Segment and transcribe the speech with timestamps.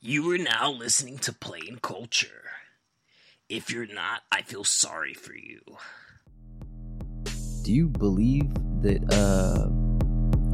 [0.00, 2.28] You are now listening to Plain Culture.
[3.48, 5.60] If you're not, I feel sorry for you.
[7.64, 8.48] Do you believe
[8.82, 9.68] that uh,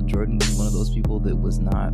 [0.06, 1.90] Jordan was one of those people that was not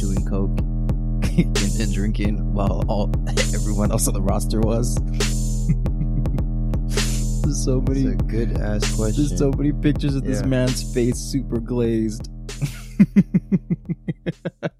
[0.00, 0.58] doing coke
[1.38, 3.10] and, and drinking while all
[3.54, 4.94] everyone else on the roster was?
[7.42, 9.26] there's so It's many, a good ass question.
[9.26, 12.30] there's so many pictures of this man's face super glazed.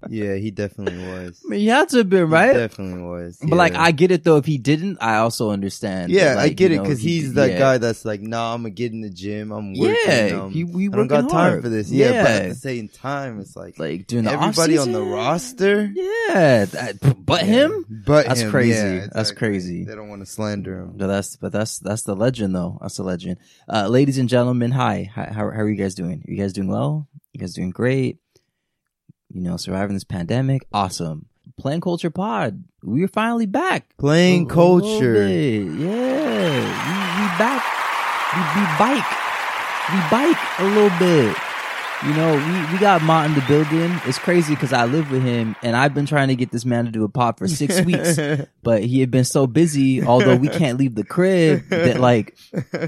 [0.09, 1.41] Yeah, he definitely was.
[1.45, 2.53] I mean, he had to have been He right.
[2.53, 3.37] definitely was.
[3.41, 3.75] But like.
[3.75, 4.37] I get it though.
[4.37, 6.11] If he didn't, I also understand.
[6.11, 7.59] Yeah, that, I get it because he- he's that yeah.
[7.59, 9.51] guy that's like, nah, I'm gonna get in the gym.
[9.51, 9.95] I'm working.
[10.07, 11.61] Yeah, um, he, he I don't got working time hard.
[11.63, 11.91] for this.
[11.91, 16.65] Yeah, but at the same time, it's like, like doing everybody on the roster, Yeah,
[16.65, 17.47] that- but Yeah.
[17.67, 17.85] him.
[18.05, 18.71] but That's him, crazy.
[18.71, 19.83] yeah, That's crazy.
[19.83, 20.93] They don't want to slander him.
[20.95, 22.77] But that's but that's that's the legend though.
[22.81, 23.37] That's the legend.
[23.71, 25.09] Uh, ladies and gentlemen, hi.
[25.15, 25.25] Hi.
[25.31, 26.23] How, how are you guys doing?
[26.27, 27.07] you guys doing well?
[27.33, 28.19] You guys doing great?
[29.35, 30.65] You know, surviving this pandemic.
[30.71, 31.25] Awesome.
[31.57, 32.63] Plain Culture Pod.
[32.81, 33.97] We're finally back.
[33.97, 35.13] Playing culture.
[35.13, 35.65] bit.
[35.73, 36.53] Yeah.
[36.87, 37.61] We, we back.
[38.33, 39.05] We, we bike.
[39.91, 41.35] We bike a little bit.
[42.05, 43.99] You know, we, we got Mont in the building.
[44.05, 46.85] It's crazy because I live with him and I've been trying to get this man
[46.85, 48.17] to do a pod for six weeks,
[48.63, 52.37] but he had been so busy, although we can't leave the crib, that like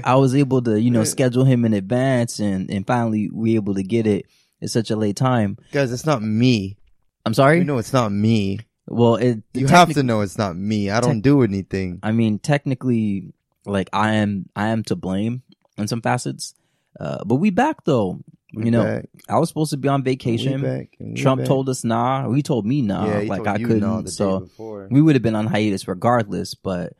[0.02, 3.74] I was able to, you know, schedule him in advance and, and finally we able
[3.74, 4.24] to get it
[4.62, 5.56] at such a late time.
[5.72, 6.76] Guys, it's not me.
[7.24, 7.58] I'm sorry?
[7.58, 8.60] You know, it's not me.
[8.86, 10.90] well, it, You have to know it's not me.
[10.90, 12.00] I don't Tec- do anything.
[12.02, 13.32] I mean, technically,
[13.66, 15.42] like I am, I am to blame
[15.76, 16.54] in some facets.
[16.98, 18.20] Uh, but we back though.
[18.54, 19.04] We you know, back.
[19.28, 20.88] I was supposed to be on We vacation.
[21.16, 21.48] Trump back.
[21.48, 22.32] told us nah.
[22.32, 23.20] He told me nah.
[23.20, 24.04] yeah, like I couldn't.
[24.04, 24.48] the so
[24.90, 26.54] we would have been on hiatus regardless.
[26.54, 26.94] But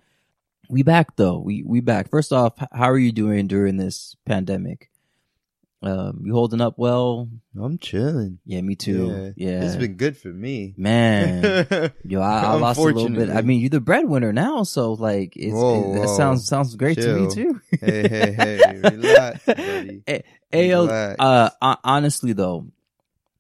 [0.69, 1.39] we back though.
[1.39, 2.11] We we back.
[2.11, 4.91] First off, how are you doing during this pandemic?
[5.81, 7.29] Um, you holding up well?
[7.57, 8.41] I'm chilling.
[8.45, 9.33] Yeah, me too.
[9.37, 10.75] Yeah, It's been good for me.
[10.77, 11.93] man.
[12.05, 13.31] Yo, I, I lost a little bit.
[13.31, 16.17] I mean, you're the breadwinner now, so like, it's, Whoa, it, that whoa.
[16.17, 17.61] sounds sounds great to me too.
[17.81, 20.03] hey, hey, hey, relax, buddy.
[20.51, 21.17] Hey, Relax.
[21.21, 22.67] uh, hon- honestly though,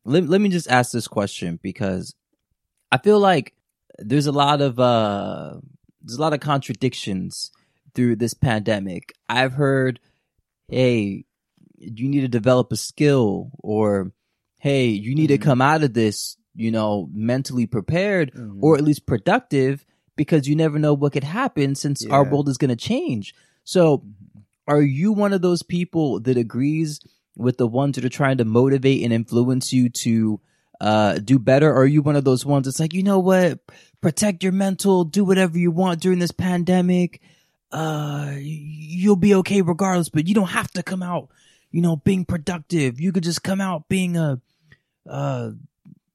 [0.04, 2.14] let, let me just ask this question because
[2.92, 3.54] I feel like
[3.98, 5.54] there's a lot of uh
[6.02, 7.50] there's a lot of contradictions
[7.94, 9.12] through this pandemic.
[9.28, 9.98] I've heard,
[10.68, 11.24] hey,
[11.78, 14.12] you need to develop a skill, or
[14.58, 15.42] hey, you need to Mhm.
[15.42, 18.58] come out of this, you know, mentally prepared Mhm.
[18.60, 19.84] or at least productive
[20.16, 23.34] because you never know what could happen since our world is going to change.
[23.62, 24.04] So,
[24.66, 27.00] are you one of those people that agrees
[27.36, 30.40] with the ones that are trying to motivate and influence you to
[30.80, 31.70] uh, do better?
[31.70, 33.58] Or are you one of those ones that's like, you know what?
[34.00, 37.20] Protect your mental, do whatever you want during this pandemic.
[37.72, 41.30] Uh, you'll be okay regardless, but you don't have to come out,
[41.70, 43.00] you know, being productive.
[43.00, 44.40] You could just come out being a,
[45.08, 45.50] uh,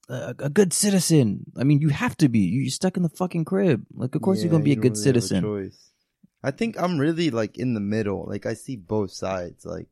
[0.09, 1.45] a, a good citizen.
[1.57, 2.39] I mean, you have to be.
[2.39, 3.85] You're stuck in the fucking crib.
[3.93, 5.71] Like, of course, you're gonna be a good really citizen.
[6.43, 8.25] I think I'm really like in the middle.
[8.27, 9.65] Like I see both sides.
[9.65, 9.87] Like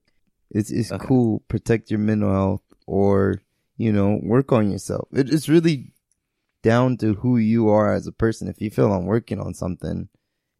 [0.49, 1.05] it's it's Okay.
[1.07, 1.43] cool.
[1.47, 3.41] Protect your mental health, or
[3.77, 5.07] you know, work on yourself.
[5.13, 5.93] It, it's really
[6.61, 8.47] down to who you are as a person.
[8.47, 9.89] If you feel I'm working on something,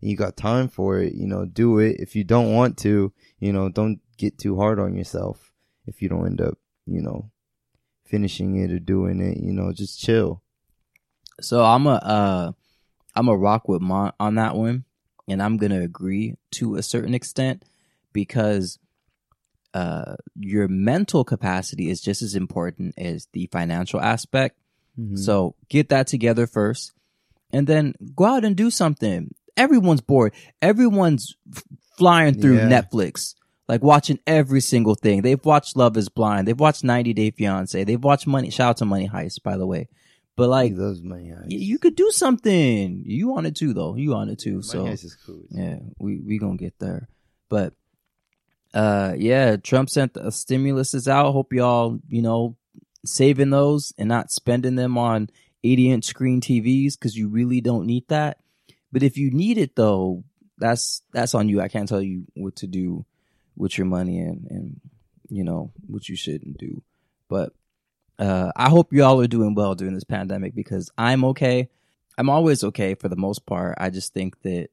[0.01, 1.97] and you got time for it, you know, do it.
[1.99, 5.51] If you don't want to, you know, don't get too hard on yourself.
[5.87, 7.31] If you don't end up, you know,
[8.05, 10.41] finishing it or doing it, you know, just chill.
[11.41, 12.51] So I'm a uh
[13.15, 14.85] I'm a rock with Mont on that one,
[15.27, 17.63] and I'm gonna agree to a certain extent
[18.13, 18.77] because
[19.73, 24.57] uh your mental capacity is just as important as the financial aspect.
[24.99, 25.17] Mhm.
[25.17, 26.93] So get that together first,
[27.51, 29.33] and then go out and do something.
[29.57, 30.33] Everyone's bored.
[30.61, 31.63] Everyone's f-
[31.97, 32.69] flying through Yeah.
[32.69, 33.35] Netflix,
[33.71, 35.21] like watching every single thing.
[35.21, 36.45] They've watched Love Is Blind.
[36.45, 37.81] They've watched 90 Day Fiance.
[37.85, 38.49] They've watched Money.
[38.49, 39.87] Shout out to Money Heist, by the way.
[40.35, 41.31] But like, those money.
[41.31, 43.03] y- you could do something.
[43.05, 43.95] You want it too, though.
[43.95, 44.61] You want it too.
[44.61, 45.45] So Money is cool.
[45.49, 47.07] yeah, we we gonna get there.
[47.47, 47.73] But
[48.73, 51.31] uh, yeah, Trump sent the stimulus is out.
[51.31, 52.57] Hope y'all you know
[53.05, 55.29] saving those and not spending them on
[55.63, 58.37] 80 inch screen TVs because you really don't need that.
[58.91, 60.25] But if you need it though,
[60.57, 61.61] that's that's on you.
[61.61, 63.05] I can't tell you what to do
[63.61, 64.81] with your money and and
[65.29, 66.81] you know what you shouldn't do.
[67.29, 67.53] But
[68.17, 71.69] uh, I hope y'all are doing well during this pandemic because I'm okay.
[72.17, 73.77] I'm always okay for the most part.
[73.77, 74.69] I just think that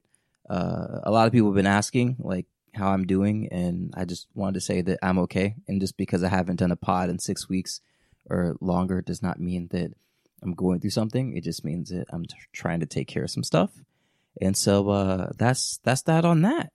[0.49, 4.27] uh, a lot of people have been asking like how I'm doing, and I just
[4.33, 5.55] wanted to say that I'm okay.
[5.67, 7.81] And just because I haven't done a pod in six weeks
[8.29, 9.93] or longer does not mean that
[10.41, 11.37] I'm going through something.
[11.37, 13.69] It just means that I'm t- trying to take care of some stuff.
[14.41, 16.71] And so uh, that's that's that on that.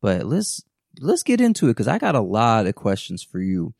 [0.00, 0.62] But let's
[1.00, 3.74] let's get into it because I got a lot of questions for you.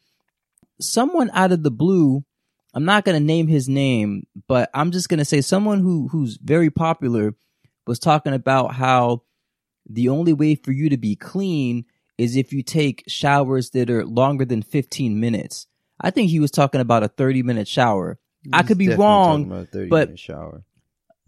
[0.81, 2.25] Someone out of the blue
[2.77, 6.69] I'm not gonna name his name, but I'm just gonna say someone who who's very
[6.69, 7.35] popular
[7.87, 9.23] was talking about how
[9.89, 11.87] the only way for you to be clean
[12.19, 15.67] is if you take showers that are longer than 15 minutes.
[15.99, 18.19] I think he was talking about a 30 minute shower.
[18.53, 20.63] I could be wrong, about a but- shower.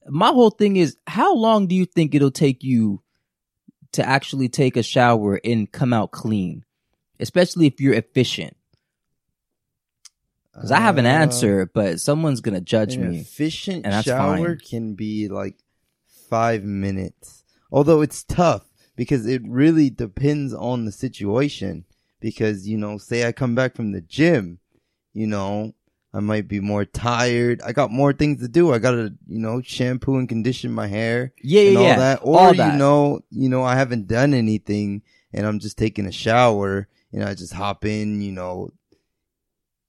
[0.07, 3.03] My whole thing is how long do you think it'll take you
[3.93, 6.65] to actually take a shower and come out clean?
[7.21, 8.57] Especially if you're efficient.
[10.53, 13.21] Because I have an Uh, answer, but someone's gonna judge An me.
[13.21, 14.59] efficient and shower fine.
[14.59, 15.57] can be like
[16.29, 17.45] five minutes.
[17.71, 21.85] Although it's tough because it really depends on the situation.
[22.21, 24.59] Because, you know, say I come back from the gym,
[25.13, 25.75] you know,
[26.15, 27.61] I might be more tired.
[27.63, 28.73] I got more things to do.
[28.73, 31.97] I gotta, you know, shampoo and condition my hair Yeah, and yeah, all yeah.
[31.99, 32.21] that.
[32.23, 32.73] Or, All that.
[32.73, 35.03] you know, you know, I haven't done anything
[35.35, 38.71] and I'm just taking a shower and I just hop in, you know,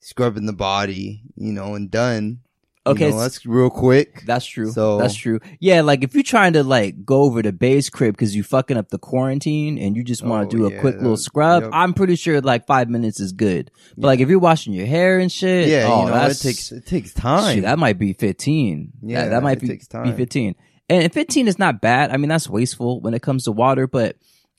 [0.01, 2.41] scrubbing the body, you know, and done.
[2.85, 4.23] You Okay, know, that's real quick.
[4.25, 4.71] That's true.
[4.71, 5.39] So- that's true.
[5.59, 8.77] Yeah, like if you're trying to like go over to Bay's crib because you fucking
[8.77, 11.63] up the quarantine and you just want Oh, to do a yeah, quick little scrub,
[11.63, 11.71] yep.
[11.73, 13.69] I'm pretty sure like five minutes is good.
[13.95, 14.07] But Yeah.
[14.07, 16.85] like if you're washing your hair and shit, Yeah, oh, you know, it takes it
[16.87, 17.55] takes time.
[17.55, 18.93] shit, that might be 15.
[19.03, 20.55] Yeah, that, that might be, be 15.
[20.87, 22.09] And 15 is not bad.
[22.11, 24.15] I mean, that's wasteful when it comes to water, but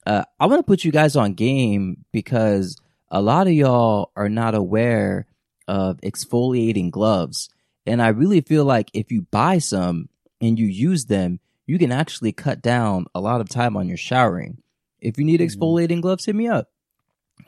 [0.06, 2.76] uh, I want to put you guys on game because
[3.10, 5.26] a lot of y'all are not aware
[5.66, 7.48] of exfoliating gloves.
[7.86, 10.08] And I really feel like if you buy some
[10.40, 13.96] and you use them, you can actually cut down a lot of time on your
[13.96, 14.58] showering.
[15.00, 15.46] If you need Mhm.
[15.56, 16.68] exfoliating gloves, hit me up.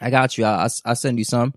[0.01, 0.45] I got you.
[0.45, 1.55] I, I, I'll send you some.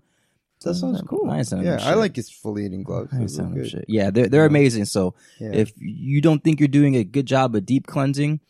[0.62, 1.30] that sounds cool.
[1.30, 3.10] I yeah, I like exfoliating gloves.
[3.12, 3.70] I ain't Those look sending them good.
[3.70, 3.84] shit.
[3.88, 4.84] Yeah, they're, they're amazing.
[4.86, 5.50] So Yeah.
[5.52, 8.40] if you don't think you're doing a good job of deep cleansing,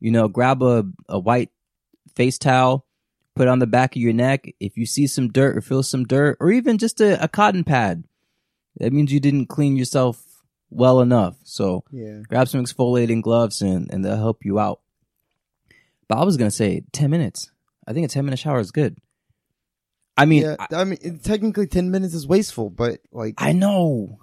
[0.00, 1.50] you know, grab a, a white
[2.14, 2.84] face towel,
[3.34, 4.52] put it on the back of your neck.
[4.60, 7.64] If you see some dirt or feel some dirt, or even just a, a cotton
[7.64, 8.04] pad,
[8.78, 10.22] that means you didn't clean yourself
[10.70, 11.36] well enough.
[11.44, 12.20] So yeah.
[12.28, 14.80] grab some exfoliating gloves and, and they'll help you out.
[16.08, 17.50] But I was going to say 10 minutes.
[17.86, 18.96] I think a 10 minute shower is good.
[20.16, 24.18] I mean, yeah, I, I mean, technically, ten minutes is wasteful, but like, I know.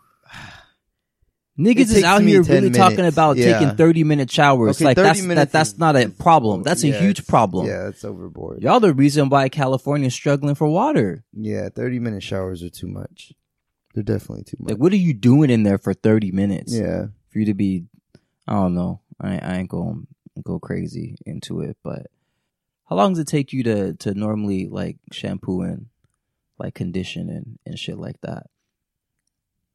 [1.60, 3.60] Niggas is out here 10 really talking about Yeah.
[3.60, 4.78] taking 30 minute showers.
[4.78, 6.64] Okay, like 30 that's that, minutes that's not a problem.
[6.64, 7.68] That's yeah, a huge problem.
[7.68, 8.62] Yeah, it's overboard.
[8.62, 11.26] Y'all the reason why California's struggling for water.
[11.34, 13.34] Yeah, thirty minute showers are too much.
[14.06, 14.72] They're definitely too much.
[14.72, 16.74] Like what are you doing in there for 30 minutes?
[16.74, 17.86] yeah, For you to be
[18.48, 19.02] I don't know.
[19.20, 22.08] I I ain't going to go crazy into it, but
[22.86, 25.88] how long does it take you to to normally like shampoo and
[26.58, 28.48] like condition and and shit like that?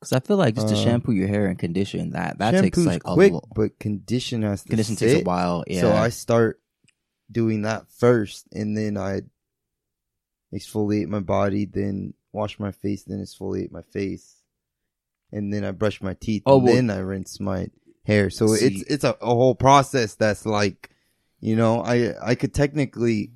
[0.00, 2.78] Cuz I feel like just to Uh, shampoo your hair and condition that that takes
[2.78, 5.08] like quick, a lo- but condition has to condition sit.
[5.12, 5.64] takes a while.
[5.66, 5.80] Yeah.
[5.82, 6.60] So I start
[7.30, 9.22] doing that first, and then I
[10.54, 14.42] exfoliate my body, then wash my face, then exfoliate my face,
[15.32, 17.68] and then I brush my teeth, Oh, and well- then I rinse my
[18.04, 18.28] hair.
[18.30, 20.90] So See- it's it's a, a whole process that's like,
[21.40, 23.30] you know, I I could technically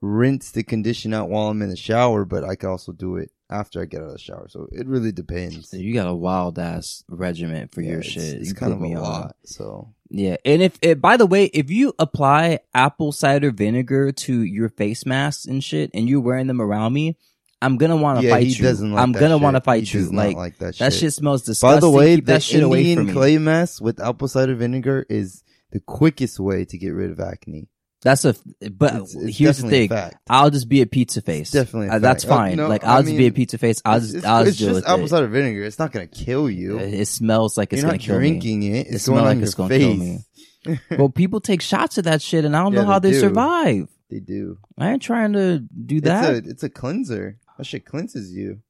[0.00, 3.30] rinse the condition out while I'm in the shower, but I could also do it
[3.48, 4.48] after I get out of the shower.
[4.48, 5.70] So it really depends.
[5.70, 8.34] So you got a wild ass regiment for Yeah, your it's- shit.
[8.40, 9.02] It's you kind of me a on.
[9.02, 9.36] lot.
[9.44, 14.42] So Yeah, and if it, by the way, if you apply apple cider vinegar to
[14.42, 17.16] your face masks and shit, and you're wearing them around me,
[17.62, 18.62] I'm gonna want to yeah, fight he you.
[18.62, 20.00] doesn't like I'm that gonna want to He fight you.
[20.00, 21.00] does not Like, like that that shit.
[21.00, 23.12] shit smells By the way, Keep the that shit away Indian me.
[23.12, 27.68] clay mask with apple cider vinegar is the quickest way to get rid of acne.
[28.02, 28.36] That's a.
[28.70, 29.90] But It's- it's here's the thing.
[30.28, 31.50] I'll just be a pizza face.
[31.50, 32.24] definitely a Uh, that's.
[32.24, 32.56] Uh, fine.
[32.56, 33.80] no, like I I'll just be a pizza face.
[33.84, 35.08] I'll just it's, I'll it's just deal just apple it.
[35.08, 35.64] cider vinegar.
[35.64, 36.78] It's not gonna kill you.
[36.78, 38.28] It, it smells like it's You're gonna kill me.
[38.28, 38.86] drinking it.
[38.88, 40.78] It's smell going like it's gonna kill face.
[40.98, 43.18] well, people take shots of that shit, and I don't Yeah, know how they they
[43.18, 43.88] survive.
[44.10, 44.58] they do.
[44.78, 46.34] I ain't trying to do that.
[46.34, 47.38] It's a it's a cleanser.
[47.56, 48.60] That shit cleanses you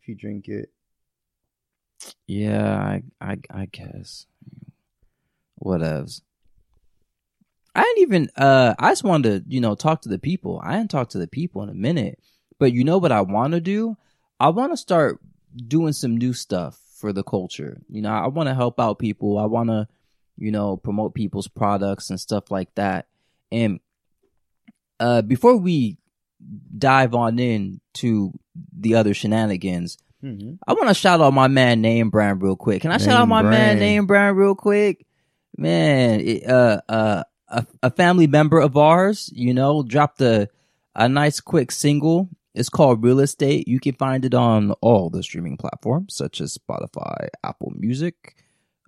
[0.00, 0.70] if you drink it.
[2.26, 4.26] Yeah, I, I, I guess.
[5.62, 6.20] Whatevs.
[7.74, 8.30] I didn't even.
[8.36, 10.60] Uh, I just wanted to, you know, talk to the people.
[10.64, 12.18] I didn't talk to the people in a minute.
[12.58, 13.96] But you know what I want to do?
[14.40, 15.20] I want to start
[15.56, 17.82] doing some new stuff for the culture.
[17.88, 19.38] You know, I want to help out people.
[19.38, 19.88] I want to,
[20.38, 23.08] you know, promote people's products and stuff like that.
[23.52, 23.80] And
[24.98, 25.98] uh, before we
[26.76, 28.32] dive on in to
[28.78, 30.54] the other shenanigans, Mm-hmm.
[30.66, 32.82] I want to shout out my man Name Brand real quick.
[32.82, 33.80] Can I shout out Name my man Brand.
[33.80, 35.06] Name Brand real quick?
[35.56, 40.48] Man, it, uh, uh, a, a family member of ours, you know, dropped a
[40.94, 42.28] a nice quick single.
[42.54, 43.68] It's called Real Estate.
[43.68, 48.35] You can find it on all the streaming platforms such as Spotify, Apple Music,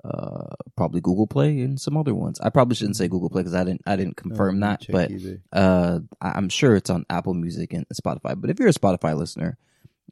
[0.04, 2.40] uh, probably Google Play, and some other ones.
[2.40, 5.10] I probably shouldn't say Google Play because I didn't I didn't confirm that, but
[5.52, 8.40] uh, I'm sure it's on Apple Music and Spotify.
[8.40, 9.58] But if you're a Spotify listener,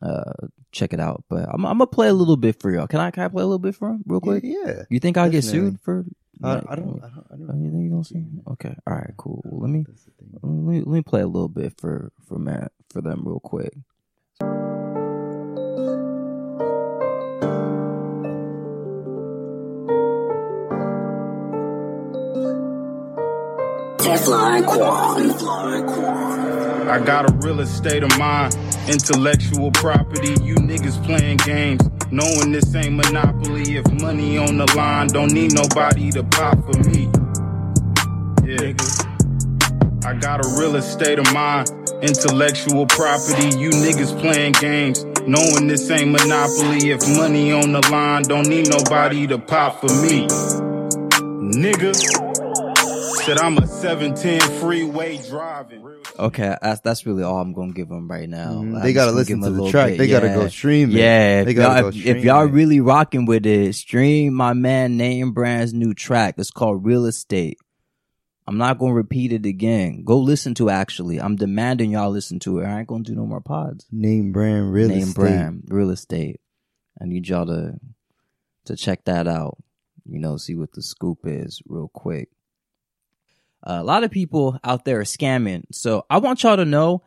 [0.03, 0.33] uh,
[0.73, 1.25] check it out.
[1.29, 2.87] But I'm, I'm gonna play a little bit for y'all.
[2.87, 4.43] Can I can I play a little bit for him real quick?
[4.45, 4.83] Yeah.
[4.91, 5.71] You think I'll get Definitely.
[5.71, 6.05] sued for?
[6.43, 7.03] I, like, I don't.
[7.03, 7.27] I don't.
[7.33, 7.65] I don't.
[7.65, 8.25] you think you gonna see?
[8.53, 9.43] Okay, all right, cool.
[9.45, 10.31] Let me That's the thing.
[10.43, 13.73] let me, let me play a little bit for for Matt for them real quick.
[24.07, 25.31] Teflon Quan.
[26.89, 28.53] I got a real estate of mine,
[28.89, 30.29] intellectual property.
[30.45, 31.83] You niggas playing games,
[32.13, 33.77] knowing this ain't monopoly.
[33.77, 37.11] If money on the line, don't need nobody to pop for me.
[38.45, 38.75] Yeah.
[40.09, 41.67] I got a real estate of mine,
[42.01, 43.59] intellectual property.
[43.59, 46.93] You niggas playing games, knowing this ain't monopoly.
[46.93, 50.29] If money on the line, don't need nobody to pop for me.
[51.43, 52.26] Nigga.
[53.27, 55.85] Said I'm a 710 freeway driving.
[56.17, 58.63] Okay, that's that's really all I'm gonna give them right now.
[58.63, 58.81] Mhm.
[58.81, 59.89] They gotta just gonna give listen 'em to a the track.
[59.89, 59.99] bit.
[59.99, 60.95] They gotta go stream it.
[60.95, 64.97] Yeah, if gotta y'all, go if, if y'all really rocking with it, stream my man
[64.97, 66.37] Name Brand's new track.
[66.39, 67.59] It's called Real Estate.
[68.47, 70.05] I'm not gonna repeat it again.
[70.05, 71.21] Go listen to it, actually.
[71.21, 72.67] I'm demanding y'all listen to it.
[72.67, 73.87] I ain't gonna do no more pods.
[73.91, 75.15] Name brand real Name estate.
[75.17, 76.41] brand real estate.
[77.03, 77.81] I need y'all to
[78.67, 79.59] to check that out.
[80.09, 82.29] You know, see what the scoop is real quick.
[83.67, 85.65] A lot of people out there are scamming.
[85.73, 87.03] So I want y'all to know,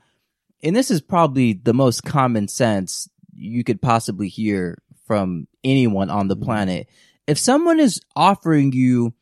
[0.61, 6.27] and this is probably the most common sense you could possibly hear from anyone on
[6.27, 6.43] the Mhm.
[6.43, 6.89] planet.
[7.25, 9.13] If someone is offering you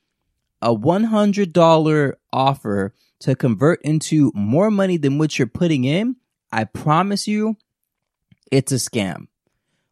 [0.61, 6.15] a $100 offer to convert into more money than what you're putting in,
[6.51, 7.57] I promise you
[8.51, 9.27] it's a scam.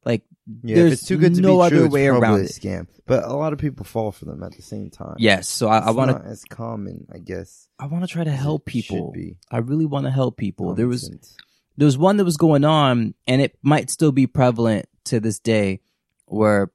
[0.04, 0.24] Like
[0.64, 2.52] Yeah, There's it's too good to no be other true, it's way around a it.
[2.52, 2.88] scam.
[3.08, 5.16] But a lot of people fall for them at the same time.
[5.18, 7.68] yes, so I, I want to as common, I guess.
[7.80, 9.12] I want to try to help people.
[9.12, 9.38] be.
[9.50, 10.68] I really want to help people.
[10.68, 11.36] Common there was sense.
[11.78, 15.40] there was one that was going on and it might still be prevalent to this
[15.40, 15.82] day
[16.25, 16.72] where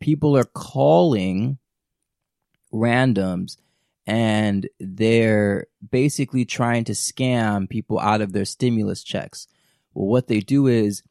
[0.00, 1.58] people are calling
[2.72, 3.56] randoms
[4.06, 9.46] and they're basically trying to scam people out of their stimulus checks.
[9.94, 11.02] Well, what they do is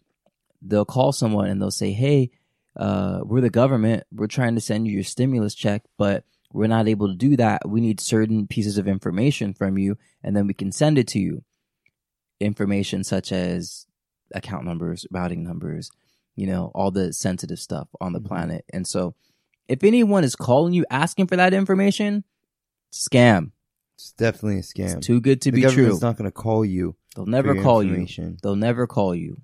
[0.65, 2.31] they'll call someone and they'll say, Hey,
[2.75, 4.03] uh, we're the government.
[4.11, 7.67] We're trying to send you your stimulus check, but we're not able to do that.
[7.67, 11.19] We need certain pieces of information from you and then we can send it to
[11.19, 11.43] you
[12.39, 13.85] information such as
[14.33, 15.89] account numbers, routing numbers,
[16.35, 18.25] you know, all the sensitive stuff on the Mhm.
[18.25, 18.65] planet.
[18.73, 19.15] And so
[19.67, 22.23] if anyone is calling you asking for that information,
[22.91, 23.51] scam.
[23.95, 24.97] It's definitely a scam.
[24.97, 25.69] It's too good to the be true.
[25.69, 26.95] government's not going to call you.
[27.15, 28.07] They'll never call you.
[28.41, 29.41] They'll never call you.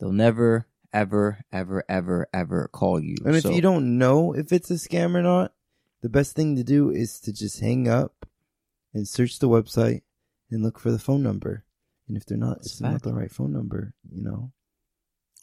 [0.00, 3.16] They'll never, ever, ever, ever, ever call you.
[3.24, 5.52] And if you don't know if it's a scam or not,
[6.02, 8.26] the best thing to do is to just hang up
[8.94, 10.00] and search the website
[10.50, 11.64] and look for the phone number.
[12.08, 14.50] And if they're not, That's it's not the right phone number, you know.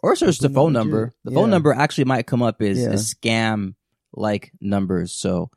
[0.04, 1.14] or search the phone legit- number.
[1.24, 1.36] The yeah.
[1.36, 2.90] phone number actually might come up as, Yeah.
[2.90, 3.76] as scam
[4.12, 5.14] like numbers.
[5.14, 5.50] So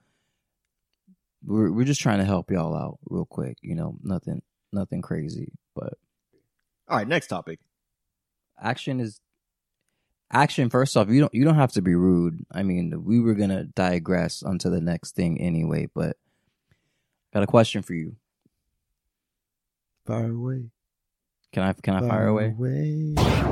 [1.45, 3.57] we're we're just trying to help y'all out real quick.
[3.63, 4.43] You know, nothing
[4.73, 5.95] nothing crazy, but
[6.87, 7.59] All right, next topic.
[8.61, 9.21] Action is
[10.33, 10.71] action.
[10.71, 12.45] First off, you don't you don't have to be rude.
[12.53, 16.17] I mean, we were gonna digress onto the next thing anyway, but
[17.33, 18.17] got a question for you.
[20.07, 20.71] Fire away.
[21.53, 22.55] Can I can I fire away?
[22.57, 23.15] away.
[23.17, 23.51] Away.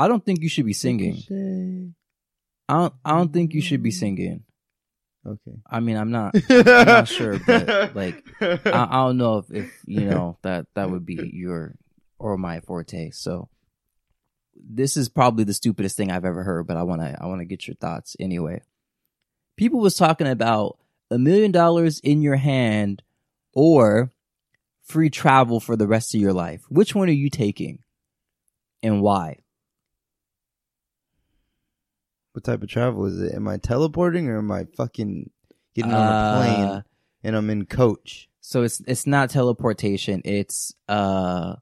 [0.00, 1.94] I don't think you should be singing.
[2.68, 4.44] I don't I don't think you should be singing.
[5.26, 5.58] Okay.
[5.68, 9.82] I mean, I'm not I'm not sure, but like I, I don't know if, if
[9.84, 11.74] you know that that would be your
[12.18, 13.10] or my forte.
[13.10, 13.48] So
[14.54, 17.40] this is probably the stupidest thing I've ever heard, but I want to I want
[17.40, 18.62] to get your thoughts anyway.
[19.56, 20.78] People was talking about
[21.10, 23.02] a million dollars in your hand
[23.54, 24.12] or
[24.82, 26.64] free travel for the rest of your life.
[26.68, 27.80] Which one are you taking?
[28.82, 29.38] And why?
[32.32, 33.34] What type of travel is it?
[33.34, 35.30] Am I teleporting or am I fucking
[35.74, 36.84] getting on a Uh, plane
[37.24, 38.28] and I'm in coach?
[38.40, 40.22] So it's it's not teleportation.
[40.24, 41.56] It's uh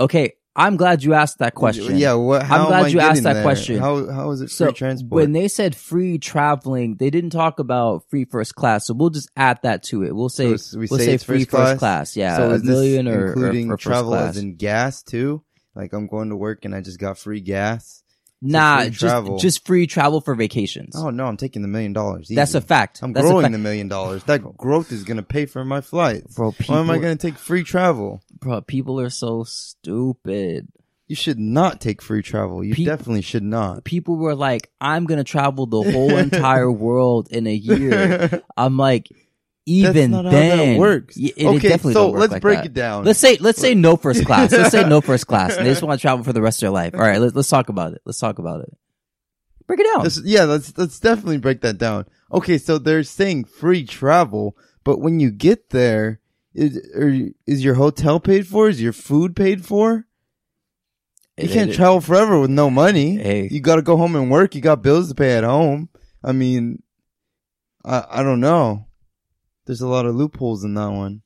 [0.00, 0.34] okay.
[0.56, 1.96] I'm glad you asked that question.
[1.98, 2.12] Yeah.
[2.14, 2.44] What?
[2.44, 3.42] How am glad I you asked that there?
[3.42, 3.80] question.
[3.80, 5.10] How how is it So free transport?
[5.20, 8.86] when they said free traveling, they didn't talk about free first class.
[8.86, 10.14] So we'll just add that to it.
[10.14, 12.12] We'll say So we we'll say say it's free first first class?
[12.12, 12.16] class.
[12.16, 14.36] Yeah, so a million or, or including for first travel class.
[14.36, 15.42] as in gas too?
[15.74, 18.03] Like I'm going to work and I just got free gas.
[18.52, 19.38] Nah, just travel.
[19.38, 20.94] just free travel for vacations.
[20.96, 22.28] Oh no, I'm taking the million dollars.
[22.28, 23.00] That's a fact.
[23.02, 23.52] I'm That's growing fact.
[23.52, 24.22] the million dollars.
[24.24, 26.34] That growth is gonna pay for my flights.
[26.34, 28.22] Bro, Why am I gonna take free travel?
[28.40, 30.68] Bro, people are so stupid.
[31.06, 32.64] You should not take free travel.
[32.64, 33.84] You Pe- definitely should not.
[33.84, 39.08] People were like, "I'm gonna travel the whole entire world in a year." I'm like,
[39.66, 41.16] even then that works.
[41.16, 42.66] it, it okay, definitely so let's like break that.
[42.66, 43.04] it down.
[43.04, 44.52] Let's say let's say no first class.
[44.52, 45.56] Let's say no first class.
[45.56, 46.94] And they just want to travel for the rest of their life.
[46.94, 48.02] All right, let's let's talk about it.
[48.04, 48.76] Let's talk about it.
[49.66, 50.02] Break it down.
[50.02, 52.04] Let's- yeah, let's let's definitely break that down.
[52.32, 56.20] Okay, so they're saying free travel, but when you get there,
[56.52, 58.68] is are, is your hotel paid for?
[58.68, 60.06] Is your food paid for?
[61.38, 63.16] You It- can't it- travel forever with no money.
[63.16, 63.48] Hey.
[63.50, 64.54] You got to go home and work.
[64.54, 65.88] You got bills to pay at home.
[66.22, 66.82] I mean,
[67.84, 68.86] I I don't know.
[69.66, 71.22] There's a lot of loopholes in that one.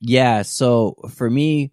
[0.00, 1.72] Yeah, so for me,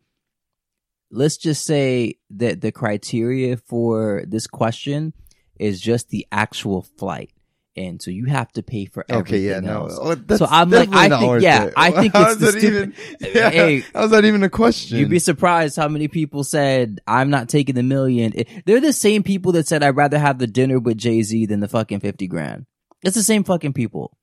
[1.12, 5.14] let's just say that the criteria for this question
[5.60, 7.32] is just the actual flight.
[7.76, 9.88] And so you have to pay for everything Okay, yeah, no.
[9.92, 11.74] Oh, So I'm like, I think- yeah, it.
[11.78, 12.96] I think How it's that even?
[13.22, 13.84] Yeah, Hey.
[13.94, 14.98] how's that even a question?
[14.98, 18.34] You'd be surprised how many people said, I'm not taking the million.
[18.66, 21.60] They're the same people that said, I'd rather have the dinner with Jay Z than
[21.60, 22.66] the fucking 50 grand.
[23.04, 24.18] It's the same fucking people.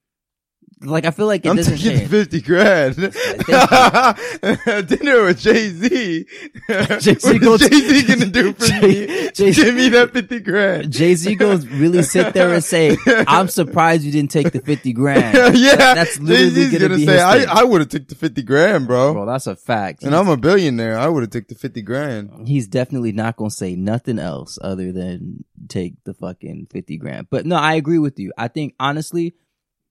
[0.80, 2.10] Like, I feel like it I'm doesn't taking change.
[2.10, 2.96] fifty grand.
[4.88, 6.26] Dinner with Jay Z.
[6.68, 9.30] Goes- is Jay Z gonna do for Jay- me?
[9.30, 10.90] Jay-Z Give me that fifty grand.
[10.92, 14.92] Jay Z goes really sit there and say, "I'm surprised you didn't take the fifty
[14.92, 17.60] grand." yeah, That- that's literally Jay-Z's gonna, be say, his I.
[17.60, 19.12] I would have took the fifty grand, bro.
[19.14, 20.02] Bro, that's a fact.
[20.02, 20.98] and I'm a billionaire.
[20.98, 22.46] I would have took the fifty grand.
[22.46, 27.28] he's definitely not gonna say nothing else other than take the fucking fifty grand.
[27.30, 28.32] But no, I agree with you.
[28.36, 29.34] I think honestly,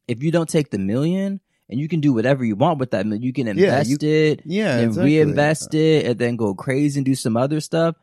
[0.08, 3.06] if you don't take the million and you can do whatever you want with that
[3.06, 5.12] million, you can Yeah, invest you- it Yeah, and exactly.
[5.18, 5.78] reinvest uh.
[5.78, 7.96] it and then go crazy and do some other stuff.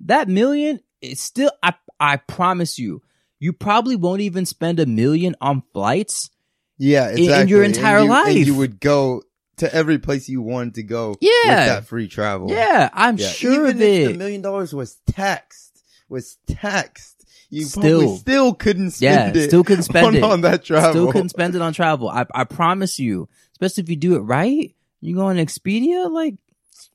[0.00, 3.00] That million is still I I promise you,
[3.38, 6.30] you probably won't even spend a million on flights.
[6.78, 7.50] Yeah, in exactly.
[7.50, 8.28] your And entire you- life.
[8.28, 9.22] and you would go
[9.56, 11.16] to every place you wanted to go.
[11.22, 11.30] Yeah.
[11.46, 12.50] with that free travel.
[12.50, 17.15] Yeah, I'm Yeah, sure even of the million dollars was taxed, was taxed,
[17.50, 18.00] you Still.
[18.00, 19.48] probably still couldn't Yeah, spend it.
[19.48, 20.22] still couldn't spend on, it.
[20.22, 20.90] on that travel.
[20.92, 22.08] Still couldn't spend it on travel.
[22.08, 23.28] I I promise you.
[23.52, 24.74] Especially if you do it right.
[25.00, 26.34] You go on Expedia, like,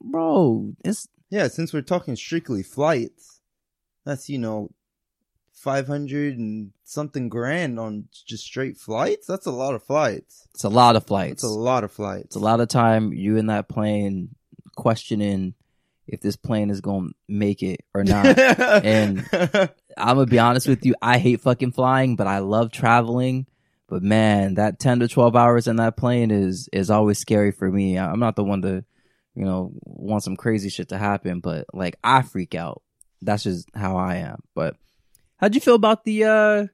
[0.02, 3.40] bro, it's Yeah, since we're talking strictly flights,
[4.06, 4.70] that's you know,
[5.54, 9.28] five hundred and something grand on just straight flights.
[9.28, 10.48] That's a lot of flights.
[10.54, 11.34] it's a lot of flights.
[11.34, 12.26] It's a lot of flights.
[12.26, 14.36] It's a lot of time you in that plane
[14.76, 15.54] questioning
[16.08, 18.26] if this plane is gonna make it or not.
[18.40, 19.26] And-
[19.98, 20.96] I'm gonna be honest with you.
[21.02, 23.46] I hate fucking flying, but I love traveling.
[23.88, 27.70] But man, that 10 to 12 hours in that plane is is always scary for
[27.70, 28.00] me.
[28.00, 28.86] I'm not the one to,
[29.36, 32.82] you know, want some crazy shit to happen, but like I freak out.
[33.22, 34.42] That's just how I am.
[34.56, 34.78] But
[35.38, 36.68] how'd you feel about the uh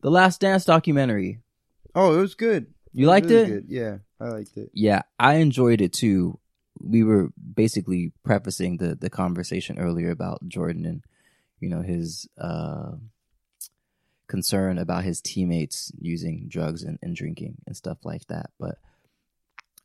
[0.00, 1.40] the Last Dance documentary?
[1.94, 2.66] oh, it was good.
[2.92, 3.46] You liked really it?
[3.48, 3.64] good.
[3.68, 4.70] Yeah, I liked it.
[4.72, 6.38] Yeah, I enjoyed it too.
[6.80, 11.02] We were basically prefacing the the conversation earlier about Jordan and
[11.60, 12.92] you know his uh
[14.28, 18.50] concern about his teammates using drugs and, and drinking and stuff like that.
[18.58, 18.78] But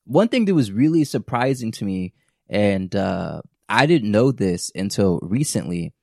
[0.05, 2.13] one thing that was really surprising to me,
[2.49, 5.93] and uh I didn't know this until recently,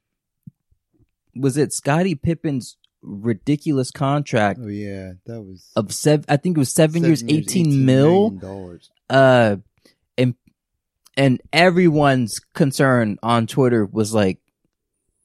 [1.34, 6.24] was that Scottie Pippen's ridiculous contract Oh yeah, that was of seven.
[6.28, 8.30] I think it was seven, years, eighteen mil.
[8.30, 8.90] Dollars.
[9.10, 9.56] uh
[11.18, 14.38] and everyone's concern on Twitter was like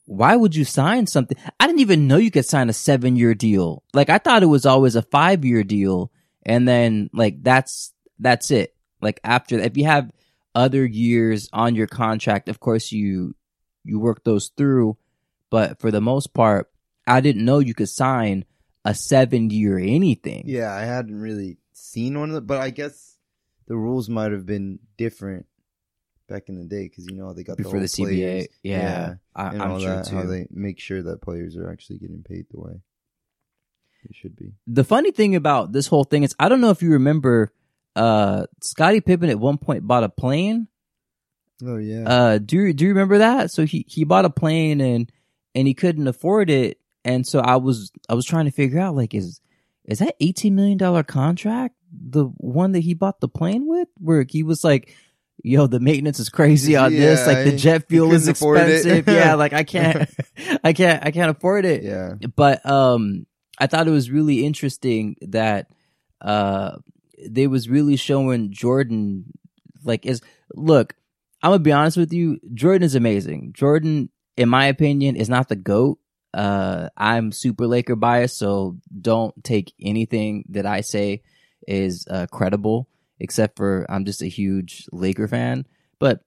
[0.05, 1.37] why would you sign something?
[1.61, 3.83] I didn't even know you could sign a 7 year deal.
[3.93, 6.11] Like I thought it was always a 5 year deal
[6.45, 8.75] and then like that's that's it.
[9.01, 10.11] Like after if you have
[10.55, 13.33] other years on your contract of course you
[13.85, 14.97] you work those through
[15.49, 16.69] but for the most part
[17.07, 18.43] I didn't know you could sign
[18.83, 20.43] a 7 year anything.
[20.47, 23.17] Yeah, I hadn't really seen one of them, but I guess
[23.67, 25.45] the rules might have been different
[26.33, 29.13] back in the day because you know they got before the, the CBA players, yeah,
[29.35, 30.07] I, and I'm all sure that.
[30.07, 32.73] too How they make sure that players are actually getting paid the way
[34.03, 34.53] they should be.
[34.67, 37.53] the funny thing about this whole thing is I don't know if you remember
[37.95, 40.67] uh Scottie Pippen at one point bought a plane.
[41.63, 43.51] Oh yeah, Uh do you do you remember that?
[43.51, 45.11] So he he bought a plane and
[45.55, 48.95] and he couldn't afford it and so I was I was trying to figure out
[48.95, 49.39] like is
[49.85, 54.25] is that 18 million dollar contract the one that he bought the plane with where
[54.27, 54.95] he was like
[55.41, 57.25] yo the maintenance is crazy on this.
[57.25, 58.69] Like the jet fuel is couldn't afford it.
[58.75, 59.07] expensive.
[59.07, 60.09] Yeah like I can't
[60.63, 61.83] I can't I can't afford it.
[61.83, 62.13] Yeah.
[62.35, 63.25] but um
[63.59, 65.67] i thought it was really interesting that
[66.21, 66.77] uh
[67.29, 69.25] they was really showing jordan
[69.83, 70.21] like is
[70.55, 70.95] look
[71.43, 73.53] i'm gonna be honest with you jordan is amazing.
[73.53, 75.99] Jordan in my opinion is not the goat.
[76.33, 81.21] Uh i'm super laker biased so don't take anything that i say
[81.67, 82.87] is uh credible
[83.19, 85.65] except for i'm just a huge laker fan
[85.99, 86.21] but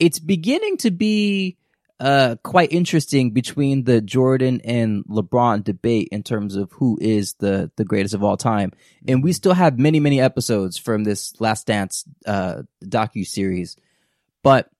[0.00, 1.58] it's beginning to be
[2.00, 7.70] uh quite interesting between the Jordan and LeBron debate in terms of who is the
[7.76, 8.72] the greatest of all time.
[9.06, 13.76] And we still have many many episodes from this Last Dance uh docu series.
[14.42, 14.70] But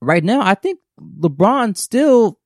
[0.00, 2.38] right now I think LeBron still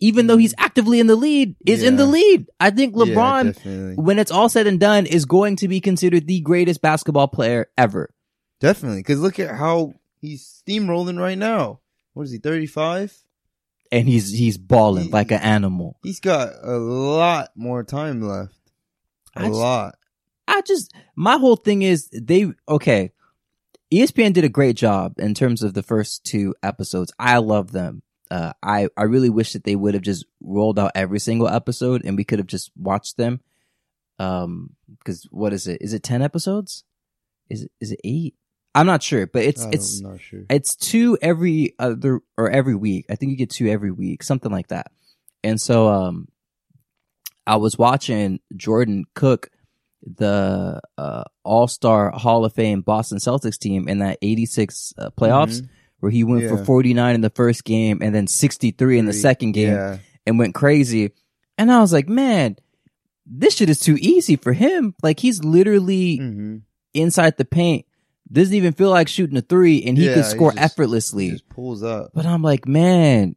[0.00, 0.64] even though he's mm.
[0.64, 2.48] actively in the lead is in the lead.
[2.58, 3.94] I think LeBron definitely.
[3.96, 7.68] when it's all said and done is going to be considered the greatest basketball player
[7.76, 8.10] ever.
[8.60, 11.80] Definitely, because look at how he's steamrolling right now.
[12.14, 12.38] What is he?
[12.38, 13.16] Thirty five.
[13.90, 15.98] And he's he's balling He- like an animal.
[16.02, 18.54] He's got a lot more time left.
[19.36, 19.94] A I just- lot.
[20.46, 23.12] I just my whole thing is they okay.
[23.92, 27.12] ESPN did a great job in terms of the first two episodes.
[27.18, 28.02] I love them.
[28.30, 32.04] Uh, I I really wish that they would have just rolled out every single episode
[32.04, 33.40] and we could have just watched them.
[34.18, 35.80] Um, because what is it?
[35.80, 36.84] Is it ten episodes?
[37.48, 38.34] Is it is it eight?
[38.74, 40.44] I'm not sure, but it's I it's sure.
[40.50, 43.06] it's two every other or every week.
[43.10, 44.90] I think you get two every week, something like that.
[45.42, 46.28] And so, um,
[47.46, 49.50] I was watching Jordan Cook,
[50.02, 55.62] the uh, All Star Hall of Fame Boston Celtics team in that '86 uh, playoffs,
[55.62, 55.68] Mhm.
[56.00, 59.52] Where he went for 49 in the first game and then 63 in the second
[59.52, 59.98] game Yeah.
[60.26, 61.10] and went crazy.
[61.56, 62.56] And I was like, man,
[63.26, 64.94] this shit is too easy for him.
[65.02, 66.56] Like he's literally hmm
[66.94, 67.84] inside the paint,
[68.32, 71.24] doesn't even feel like shooting a three, and he Yeah, could he score just- effortlessly.
[71.26, 72.10] He just pulls up.
[72.14, 73.34] But I'm like, man,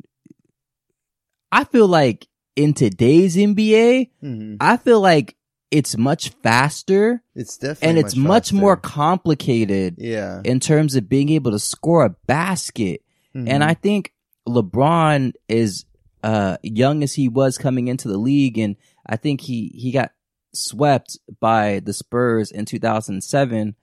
[1.51, 5.35] I feel like in today's NBA, hmm I feel like
[5.71, 8.55] it's much faster It's definitely and it's much faster.
[8.55, 10.41] more complicated Yeah.
[10.43, 13.01] in terms of being able to score a basket.
[13.33, 13.61] And Mhm.
[13.63, 14.13] I think
[14.47, 15.85] LeBron is
[16.23, 20.11] uh young as he was coming into the league and I think he he got
[20.53, 23.75] swept by the Spurs in 2007.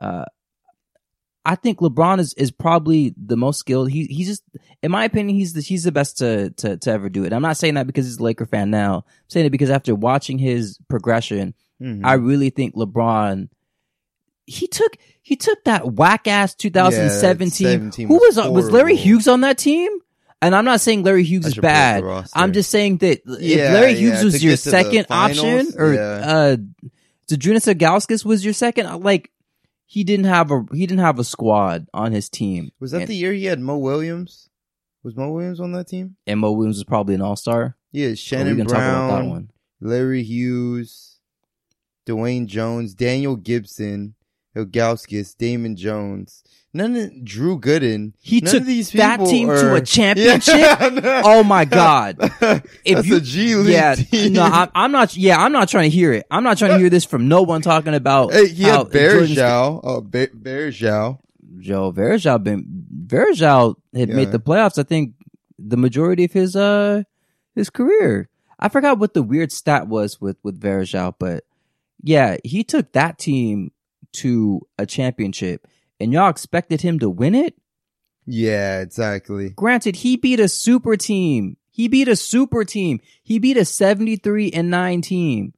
[0.00, 0.24] Uh
[1.48, 3.90] I think LeBron is, is probably the most skilled.
[3.90, 4.42] He he's just
[4.82, 7.32] in my opinion he's the he's the best to to to ever do it.
[7.32, 8.96] I'm not saying that because he's a Laker fan now.
[8.96, 12.00] I'm saying it because after watching his progression, Mhm.
[12.04, 13.48] I really think LeBron
[14.46, 17.66] he took he took that whack ass 2017.
[17.66, 18.96] 17 Who was was was Larry.
[18.96, 19.90] Hughes on that team?
[20.42, 22.28] And I'm not saying Larry Hughes is should pull up bad.
[22.34, 25.06] I'm just saying that if Yeah, Larry Hughes to was your get to the second
[25.06, 26.00] finals, option, or yeah.
[26.02, 26.56] uh,
[27.30, 29.30] Ilgauskas was your second, like
[29.86, 32.70] he didn't have a he didn't have a squad on his team.
[32.80, 34.50] was that and, the year he had Mo Williams?
[35.02, 36.16] Was Mo Williams on that team?
[36.26, 37.76] and Mo Williams was probably an all star.
[37.92, 39.50] Yeah, Shannon talk about that Brown.
[39.80, 41.20] Larry Hughes,
[42.06, 44.14] Dwayne Jones, Daniel Gibson,
[44.56, 46.42] Ilgauskas, Damon Jones.
[46.76, 48.12] None of Drew Gooden.
[48.20, 50.54] He None took of these that team to a championship.
[50.56, 51.22] Yeah.
[51.24, 52.18] Oh my god!
[52.40, 54.34] That's you- a G League yeah, team.
[54.34, 55.16] no, I'm, I'm not.
[55.16, 56.26] Yeah, I'm not trying to hear it.
[56.30, 58.32] I'm not trying to hear this from no one talking about.
[58.32, 59.80] Hey, he had Bergeau.
[59.82, 61.18] Oh, Be- Bergeau.
[61.58, 62.86] Joe Varejao been
[63.94, 64.14] had Yeah.
[64.14, 64.78] made the playoffs.
[64.78, 65.14] I think
[65.58, 67.02] the majority of his uh
[67.54, 68.28] his career.
[68.58, 71.44] I forgot what the weird stat was with with Varejao, but
[72.02, 73.72] yeah, he took that team
[74.14, 75.66] to a championship,
[76.00, 77.54] and y'all expected him to win it.
[78.26, 79.50] Yeah, exactly.
[79.50, 81.56] Granted, he beat a super team.
[81.70, 83.00] He beat a super team.
[83.22, 85.52] He beat a 73 and 9 team.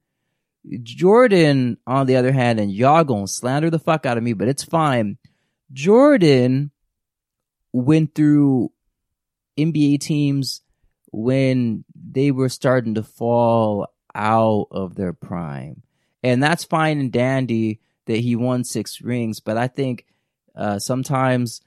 [0.83, 4.47] Jordan, on the other hand, and y'all gonna slander the fuck out of me, but
[4.47, 5.17] it's fine.
[5.71, 6.71] Jordan
[7.71, 8.71] went through
[9.57, 10.61] NBA teams
[11.11, 15.83] when they were starting to fall out of their prime.
[16.23, 20.05] And that's fine and dandy that he won six rings, but I think
[20.59, 21.61] uh, sometimes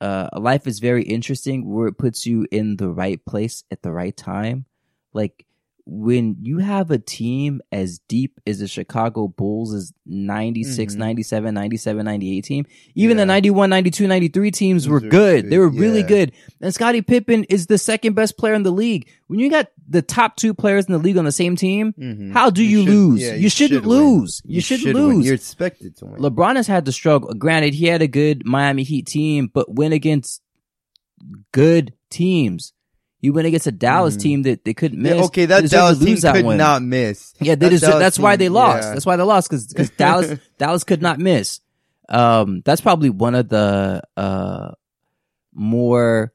[0.00, 3.92] uh, life is very interesting where it puts you in the right place at the
[3.92, 4.64] right time.
[5.12, 5.44] Like
[5.84, 10.98] when you have a team as deep as the Chicago Bulls' is 96, Mhm.
[10.98, 12.64] 97, 97, 98 team,
[12.94, 13.26] even the Yeah.
[13.26, 15.50] 91, 92, 93 teams were good.
[15.50, 16.06] They were really yeah.
[16.06, 16.32] good.
[16.60, 19.08] And Scottie Pippen is the second best player in the league.
[19.26, 22.32] When you got the top two players in the league on the same team, Mhm.
[22.32, 23.20] how do you, should- lose?
[23.22, 24.40] yeah, you, shouldn't should lose.
[24.44, 25.04] You, shouldn't should win.
[25.16, 25.26] lose.
[25.26, 26.20] You're expected to win.
[26.20, 27.34] LeBron has had to struggle.
[27.34, 30.42] Granted, he had a good Miami Heat team, but went against
[31.52, 32.72] good teams.
[33.22, 34.20] He went against a Dallas Mhm.
[34.20, 35.14] team that they couldn't miss.
[35.14, 36.56] Yeah, okay, that Dallas team lose that could one.
[36.58, 37.32] not miss.
[37.40, 38.82] Yeah, they That that's why they lost.
[38.82, 38.92] yeah.
[38.94, 41.60] That's why they lost because Dallas Dallas could not miss.
[42.08, 44.72] Um, that's probably one of the uh
[45.54, 46.32] more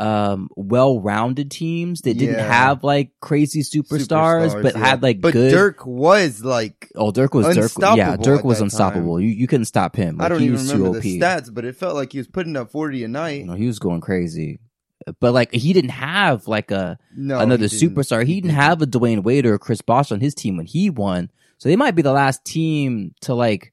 [0.00, 2.52] um well-rounded teams that didn't Yeah.
[2.52, 4.80] have like crazy superstars, but yeah.
[4.86, 5.50] had like But good.
[5.50, 7.72] Dirk was like oh, Dirk was Dirk.
[7.96, 9.20] Yeah, Dirk was unstoppable.
[9.20, 10.18] You you couldn't stop him.
[10.18, 12.18] Like, I don't he even was remember too the stats, but it felt like he
[12.18, 13.40] was putting up forty a night.
[13.40, 14.60] You know, he was going crazy.
[15.20, 18.24] But like he didn't have like a No, another he superstar.
[18.26, 20.90] He didn't have a Dwyane Wade or a Chris Bosh on his team when he
[20.90, 21.30] won.
[21.58, 23.72] So they might be the last team to like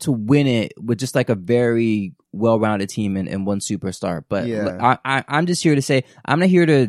[0.00, 4.24] to win it with just like a very well-rounded team and, and one superstar.
[4.28, 4.76] But Yeah.
[4.80, 6.88] I, I, I'm just here to say I'm not here to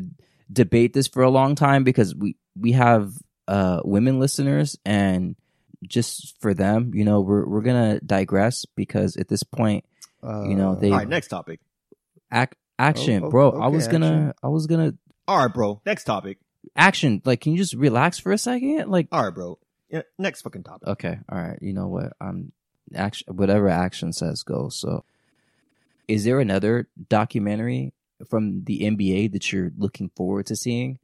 [0.51, 3.11] debate this for a long time because we we have
[3.47, 5.35] uh women listeners and
[5.83, 9.85] just for them, you know, we're we're gonna digress because at this point,
[10.23, 11.59] You know, Uh, they- All right, next topic.
[12.31, 13.51] act action, Oh, oh, bro.
[13.61, 14.33] I was gonna action.
[14.43, 14.93] I was gonna
[15.27, 15.81] All right, bro.
[15.85, 16.37] Next topic.
[16.75, 17.21] action.
[17.25, 18.89] Like, can you just relax for a second?
[18.89, 19.57] Like, All right, bro.
[19.89, 20.87] Yeah, next fucking topic.
[20.89, 21.57] okay, all right.
[21.61, 22.13] You know what?
[22.19, 22.51] I'm
[22.93, 23.33] action.
[23.35, 24.69] Whatever action says go.
[24.69, 25.05] So,
[26.07, 27.93] is there another documentary
[28.29, 30.99] from the NBA that you're looking forward to seeing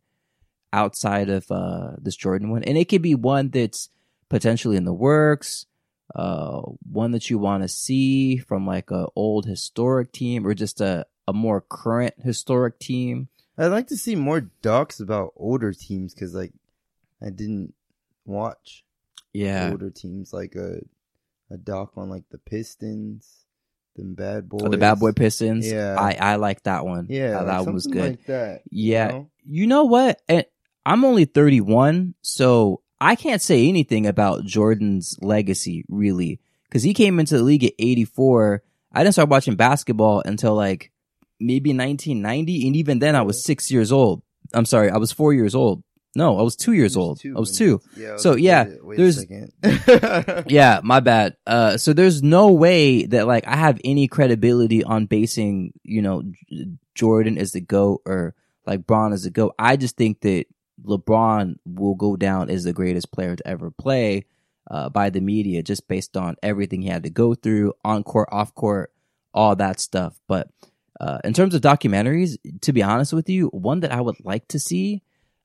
[0.74, 2.64] outside of uh this Jordan one?
[2.64, 3.90] And it could be one that's
[4.30, 5.66] potentially in the works.
[6.14, 10.80] Uh, one that you want to see from like a old historic team or just
[10.82, 13.30] a, a more current historic team.
[13.58, 16.54] I'd like to see more docs about older teams because, like,
[17.22, 17.74] I didn't
[18.26, 18.84] watch
[19.34, 19.70] Yeah.
[19.72, 20.80] older teams like a
[21.50, 23.46] a doc on like the Pistons,
[23.96, 25.70] them bad boys, Oh, the Bad Boy Pistons.
[25.72, 25.96] Yeah.
[26.00, 27.06] I, I like that one.
[27.10, 28.12] Yeah, like that one was good.
[28.12, 28.62] Like that.
[28.70, 29.08] you yeah.
[29.10, 29.30] know?
[29.46, 30.22] You know what?
[30.28, 30.46] And
[30.86, 36.40] I'm only 31, so I can't say anything about Jordan's legacy, really.
[36.70, 38.64] Because he came into the league at 84.
[38.92, 40.92] I didn't start watching basketball until like
[41.46, 42.68] maybe 1990.
[42.68, 44.22] And even then, I was six years old.
[44.54, 45.84] I'm sorry, I was four years old.
[46.16, 47.20] No, I was two years old.
[47.26, 47.82] I was two.
[47.98, 48.18] Yeah.
[48.18, 50.46] So, yeah, wait, there's- a second.
[50.52, 51.38] Yeah, my bad.
[51.48, 56.22] Uh, so there's no way that like I have any credibility on basing, you know,
[56.94, 58.36] Jordan as the GOAT or
[58.68, 59.56] like Bron as the GOAT.
[59.58, 60.46] I just think that
[60.86, 64.26] LeBron will go down as the greatest player to ever play,
[64.70, 68.30] uh, by the media just based on everything he had to go through on court,
[68.32, 68.92] off court,
[69.34, 70.20] all that stuff.
[70.28, 70.50] But,
[71.00, 74.48] uh, in terms of documentaries, to be honest with you, one that I would like
[74.50, 75.02] to see,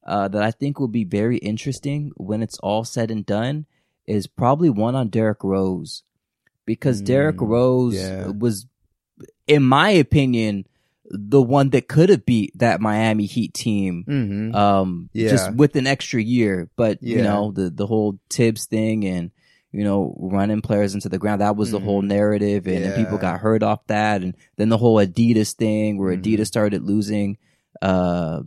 [0.07, 3.67] uh, that I think will be very interesting when it's all said and done
[4.07, 6.03] is probably one on Derrick Rose
[6.65, 8.27] because Derrick Mm, Rose yeah.
[8.29, 8.67] was,
[9.47, 10.67] in my opinion,
[11.05, 14.05] the one that could have beat that Miami Heat team.
[14.07, 15.31] hmm Um, Yeah.
[15.31, 19.31] just with an extra year, but you know the the whole Thibs thing and
[19.73, 22.09] you know running players into the ground that was the whole Mhm.
[22.09, 26.17] narrative, and, then people got hurt off that, and then the whole Adidas thing where
[26.17, 26.23] Mhm.
[26.23, 27.37] Adidas started losing,
[27.83, 28.43] uh,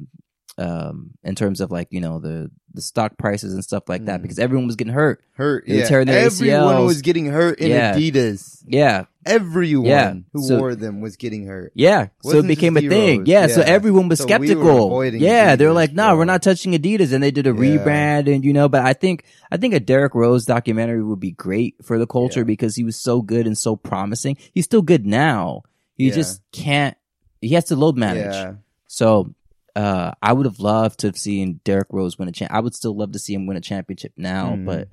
[0.57, 4.19] um, in terms of like you know the the stock prices and stuff like that
[4.19, 4.21] Mhm.
[4.23, 5.21] because everyone was getting hurt.
[5.33, 5.65] Hurt.
[5.67, 5.85] They Yeah.
[5.85, 6.85] tearing their Everyone ACLs.
[6.85, 7.95] was getting hurt in Yeah.
[7.95, 8.63] Adidas.
[8.65, 10.13] Yeah, Everyone Yeah.
[10.33, 11.71] who So- wore them was getting hurt.
[11.75, 13.25] Yeah, so it Wasn't became a just thing.
[13.27, 13.67] Yeah, so Yeah.
[13.67, 14.85] everyone was So we were skeptical.
[14.87, 16.17] avoiding yeah, they're Adidas, like, "No, bro.
[16.19, 17.55] we're not touching Adidas," and they did a Yeah.
[17.55, 18.67] rebrand, and you know.
[18.69, 22.39] But I think I think a Derrick Rose documentary would be great for the culture
[22.41, 22.45] Yeah.
[22.45, 24.37] because he was so good and so promising.
[24.53, 25.63] He's still good now.
[25.97, 26.15] He Yeah.
[26.15, 26.95] just can't.
[27.41, 28.33] He has to load manage.
[28.33, 28.53] Yeah.
[28.87, 29.33] So.
[29.75, 32.51] Uh, I would have loved to have seen Derrick Rose win a champ.
[32.53, 34.65] I would still love to see him win a championship now, Mhm.
[34.65, 34.87] but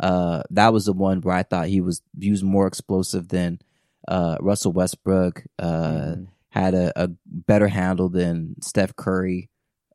[0.00, 3.60] uh, that was the one where I thought he was he was more explosive than
[4.08, 5.44] uh Russell Westbrook.
[5.58, 6.26] Uh, Mhm.
[6.50, 9.50] had a, a better handle than Steph Curry.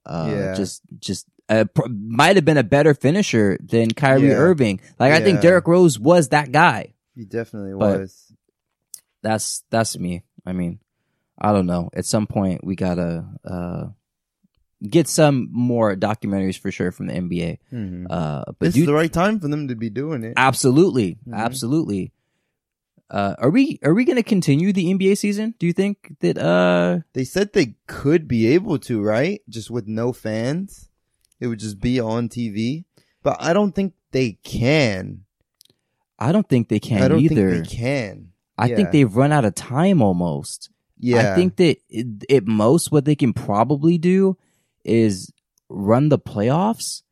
[0.05, 0.53] Uh, Yeah.
[0.55, 4.35] just just pr- might have been a better finisher than Kyrie Yeah.
[4.35, 4.79] Irving.
[4.99, 5.41] Like I think Yeah.
[5.41, 6.93] Derrick Rose was that guy.
[7.15, 8.31] He definitely But- was.
[9.21, 10.23] That's that's me.
[10.45, 10.79] I mean,
[11.37, 11.89] I don't know.
[11.93, 13.87] At some point, we gotta uh,
[14.87, 17.57] get some more documentaries for sure from the NBA.
[17.73, 18.05] Mhm.
[18.09, 20.33] Uh, but This do is the right time for them to be doing it.
[20.37, 21.33] absolutely, Mhm.
[21.33, 22.11] absolutely.
[23.09, 25.55] Uh, are we are we gonna continue the NBA season?
[25.57, 29.41] Do you think that uh They said they could be able to, right?
[29.49, 30.89] Just with no fans.
[31.39, 32.85] It would just be on TV.
[33.23, 35.21] But I don't think they can.
[36.19, 37.51] I don't think they can I don't either.
[37.55, 38.27] think they can.
[38.57, 40.69] I think they've run out of time almost.
[40.99, 41.31] Yeah.
[41.31, 44.37] I think that it, at most what they can probably do
[44.83, 45.31] is
[45.69, 47.03] run the playoffs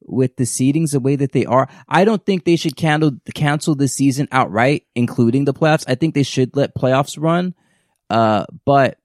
[0.00, 1.68] with the seedings the way that they are.
[1.88, 5.84] I don't think they should cancel cancel the season outright, including the playoffs.
[5.88, 7.54] I think they should let playoffs run.
[8.08, 8.98] Uh, but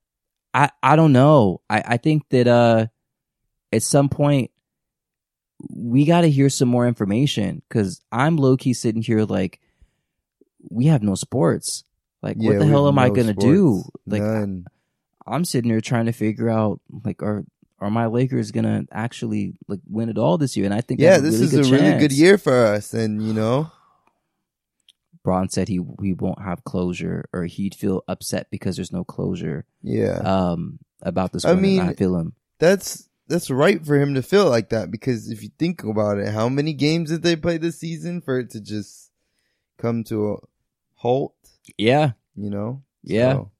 [0.53, 1.61] I I don't know.
[1.69, 2.87] I I think that uh
[3.71, 4.51] at some point
[5.69, 9.59] we got to hear some more information because I'm low key sitting here like
[10.69, 11.83] we have no sports.
[12.21, 13.83] Like what the hell am I gonna do?
[14.05, 14.65] Like None.
[15.25, 17.45] I'm sitting here trying to figure out like are
[17.81, 20.65] are my Lakers gonna actually like win it all this year?
[20.65, 22.93] And I think Yeah, this really is a really good year for us.
[22.93, 23.71] And, you know,
[25.23, 29.65] Bron said he he won't have closure or he'd feel upset because there's no closure
[29.81, 30.17] yeah.
[30.19, 31.57] um about this I one.
[31.57, 32.33] and I mean, feel him.
[32.59, 36.29] that's that's right for him to feel like that because if you think about it,
[36.33, 39.09] how many games did they play this season for it to just
[39.77, 40.37] come to a
[40.95, 41.33] halt?
[41.77, 42.11] Yeah.
[42.35, 42.83] You know?
[43.03, 43.33] Yeah.
[43.33, 43.51] So,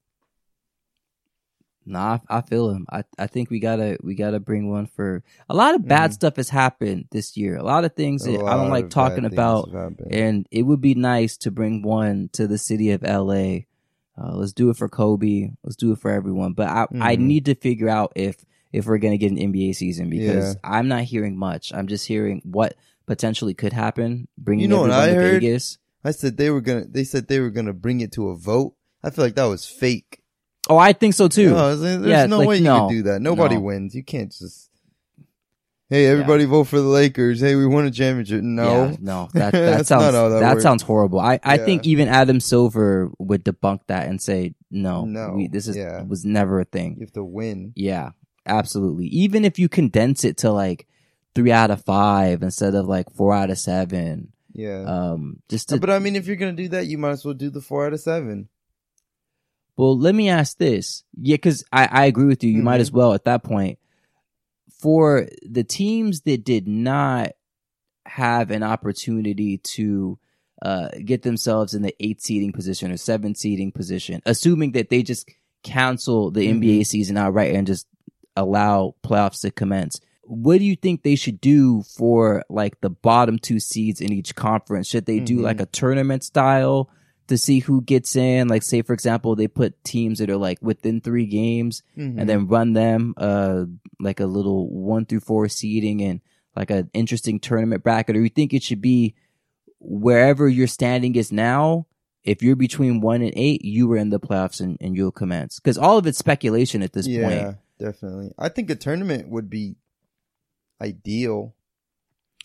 [1.92, 2.86] Nah, I, I feel him.
[2.90, 6.14] I, I think we gotta we gotta bring one for a lot of bad Mhm.
[6.14, 7.58] stuff has happened this year.
[7.58, 9.70] A lot of things a that I don't like talking about,
[10.10, 13.68] and it would be nice to bring one to the city of L.A.
[14.18, 15.52] Uh, let's do it for Kobe.
[15.64, 16.54] Let's do it for everyone.
[16.54, 17.20] But I, I Mhm.
[17.20, 18.38] need to figure out if
[18.72, 20.60] if we're gonna get an NBA season because Yeah.
[20.64, 21.74] I'm not hearing much.
[21.74, 22.76] I'm just hearing what
[23.06, 24.28] potentially could happen.
[24.38, 25.42] Bringing You know what I to heard?
[25.42, 25.78] Vegas.
[26.04, 26.86] I said they were gonna.
[26.86, 28.76] They said they were gonna bring it to a vote.
[29.04, 30.21] I feel like that was fake.
[30.72, 31.50] Oh, I think so too.
[31.52, 32.88] No, I was like, there's Yeah, no like, way you no.
[32.88, 33.22] could do that.
[33.22, 33.62] Nobody No.
[33.62, 33.94] wins.
[33.94, 34.70] You can't just.
[35.90, 37.42] Hey, everybody, vote for the Lakers.
[37.42, 38.42] Hey, we won a championship.
[38.42, 41.20] No, Yeah, no, that that sounds that, that sounds horrible.
[41.20, 41.66] I, I Yeah.
[41.66, 46.04] think even Adam Silver would debunk that and say no, No, we, this is yeah.
[46.04, 46.96] was never a thing.
[46.98, 47.74] you have to win.
[47.76, 48.12] Yeah,
[48.46, 49.08] absolutely.
[49.08, 50.88] Even if you condense it to like
[51.36, 55.78] three out of five instead of like four out of seven, Yeah, um, just to,
[55.78, 57.86] but I mean, if you're gonna do that, you might as well do the four
[57.86, 58.48] out of seven.
[59.78, 61.04] Well, let me ask this.
[61.20, 62.52] Yeah, because I I agree with you.
[62.52, 62.82] You might Mhm.
[62.82, 63.80] as well at that point
[64.70, 67.32] for the teams that did not
[68.06, 70.18] have an opportunity to
[70.64, 75.02] uh, get themselves in the eight seeding position or seven seeding position, assuming that they
[75.02, 75.28] just
[75.64, 76.62] cancel the Mhm.
[76.62, 77.88] NBA season outright and just
[78.36, 80.00] allow playoffs to commence.
[80.24, 84.36] What do you think they should do for like the bottom two seeds in each
[84.36, 84.86] conference?
[84.88, 85.42] Should they do Mhm.
[85.44, 86.90] like a tournament style
[87.32, 88.48] to see who gets in?
[88.48, 92.20] Like, say for example, they put teams that are like within three games Mhm.
[92.20, 93.66] and then run them uh
[94.00, 96.22] like a little one through four seeding and
[96.56, 99.16] like an interesting tournament bracket or you think it should be
[99.80, 101.88] wherever your standing is now
[102.24, 105.60] if you're between one and eight you were in the playoffs and, and you'll commence
[105.60, 107.54] because all of it's speculation at this yeah, point Yeah,
[107.88, 108.32] definitely.
[108.38, 109.76] I think a tournament would be
[110.82, 111.54] ideal,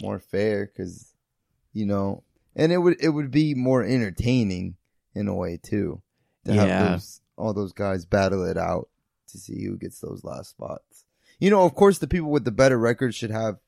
[0.02, 1.12] more fair, because
[1.72, 2.22] you know,
[2.56, 4.74] and it would it would be more entertaining
[5.14, 6.02] in a way too
[6.44, 6.66] to Yeah.
[6.66, 8.88] have those all those guys battle it out
[9.28, 11.04] to see who gets those last spots.
[11.38, 13.58] You know, of course, the people with the better record should have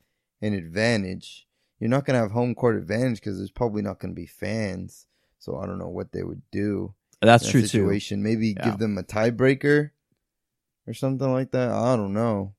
[0.41, 1.47] an advantage.
[1.79, 5.07] You're not gonna have home court advantage because there's probably not gonna be fans.
[5.39, 8.23] So I don't know what they would do that's in true that situation.
[8.23, 8.65] Maybe Yeah.
[8.71, 9.91] give them a tiebreaker
[10.87, 11.71] or something like that.
[11.71, 12.55] I don't know.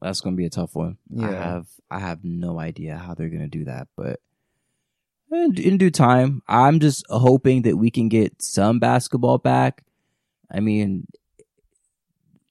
[0.00, 1.28] that's gonna be a tough one Yeah.
[1.28, 4.20] i have i have no idea how they're gonna do that but
[5.30, 9.84] in, in due time i'm just hoping that we can get some basketball back
[10.50, 11.06] i mean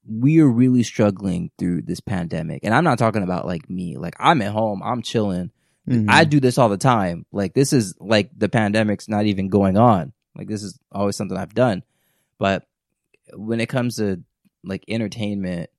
[0.08, 2.62] we are really struggling through this pandemic.
[2.64, 3.98] And I'm not talking about like me.
[3.98, 5.52] Like I'm at home, I'm chilling.
[5.88, 6.06] Mhm.
[6.10, 7.26] I do this all the time.
[7.32, 10.14] Like this is like the pandemic's not even going on.
[10.36, 11.84] Like this is always something I've done.
[12.38, 12.68] But
[13.34, 14.22] when it comes to
[14.64, 15.70] like entertainment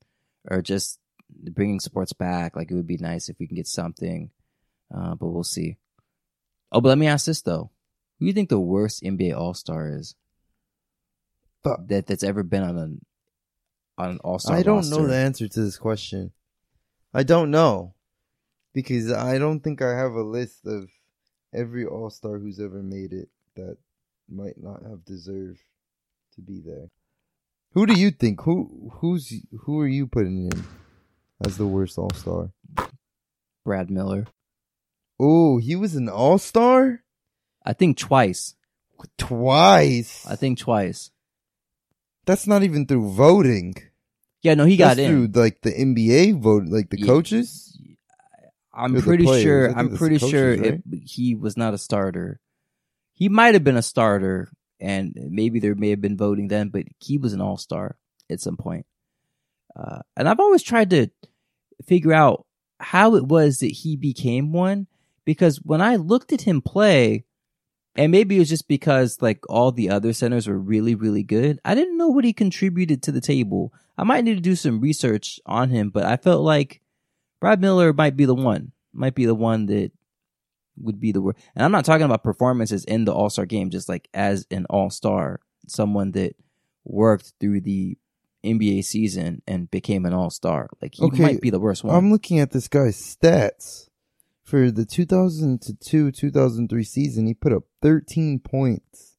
[0.51, 0.99] or just
[1.31, 4.31] bringing sports back, like it would be nice if we can get something.
[4.93, 5.77] Uh, but we'll see.
[6.73, 7.71] Oh, but let me ask this though:
[8.19, 10.15] Who do you think the worst NBA All Star is
[11.63, 13.05] But- that that's ever been on an
[13.99, 14.57] on an All Star?
[14.57, 16.33] I don't know the answer to this question.
[17.15, 17.95] I don't know
[18.73, 20.91] because I don't think I have a list of
[21.55, 23.79] every All Star who's ever made it that
[24.29, 25.63] might not have deserved
[26.35, 26.91] to be there.
[27.73, 28.43] Who do you think?
[28.43, 30.65] Who who's who are you putting in
[31.45, 32.51] as the worst All Star?
[33.65, 34.27] Brad Miller.
[35.19, 37.03] Oh, he was an All Star
[37.65, 38.55] I think twice.
[39.19, 40.27] twice.
[40.27, 41.11] I think twice.
[42.27, 43.75] That's not even through voting.
[44.43, 45.11] Yeah, no, he got in.
[45.31, 47.07] through like the NBA vote, like the Yeah.
[47.07, 47.79] coaches.
[48.73, 49.71] I'm pretty sure.
[49.77, 52.41] I'm pretty the sure coaches, it, he was not a starter.
[53.15, 56.85] He might have been a starter, and maybe there may have been voting then, but
[56.99, 57.97] he was an all star
[58.29, 58.85] at some point.
[59.75, 61.09] Uh, and I've always tried to
[61.87, 62.45] figure out
[62.79, 64.87] how it was that he became one,
[65.27, 67.27] because when I looked at him play,
[67.97, 71.59] and maybe it was just because like all the other centers were really, really good.
[71.65, 73.75] I didn't know what he contributed to the table.
[73.99, 76.81] I might need to do some research on him, but I felt like
[77.41, 78.73] Brad Miller might be the one.
[78.93, 79.93] Might be the one that
[80.79, 81.39] would be the worst.
[81.55, 84.67] And I'm not talking about performances in the All Star game, just like as an
[84.71, 86.37] All Star, someone that
[86.85, 87.99] worked through the
[88.45, 90.69] NBA season and became an All Star.
[90.81, 91.95] Like he Okay, might be the worst one.
[91.95, 93.89] I'm looking at this guy's stats
[94.47, 97.27] for the 2002 2003 season.
[97.27, 99.17] He put up 13 points,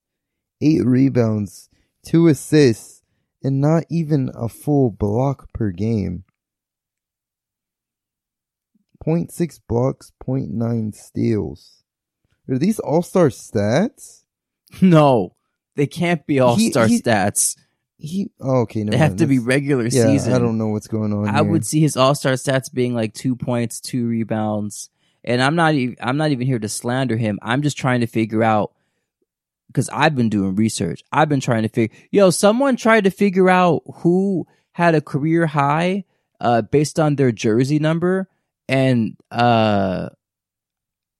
[0.61, 1.69] eight rebounds,
[2.03, 3.03] two assists,
[3.43, 6.23] and not even a full block per game.
[9.05, 11.83] 0.6 blocks, 0.9 steals.
[12.49, 14.23] Are these all star stats?
[14.81, 15.35] no,
[15.75, 17.55] they can't be All Star stats.
[17.99, 18.83] He oh, okay.
[18.83, 20.33] No, They have to be regular Yeah, season.
[20.33, 21.27] I don't know what's going on.
[21.27, 21.43] I here.
[21.43, 24.89] would see his All Star stats being like two points, two rebounds,
[25.27, 25.75] and I'm not.
[25.75, 27.37] Even, I'm not even here to slander him.
[27.43, 28.71] I'm just trying to figure out
[29.67, 31.03] because I've been doing research.
[31.11, 31.95] I've been trying to figure.
[32.09, 36.05] Yo, someone tried to figure out who had a career high
[36.39, 38.29] uh, based on their jersey number,
[38.69, 40.09] and uh,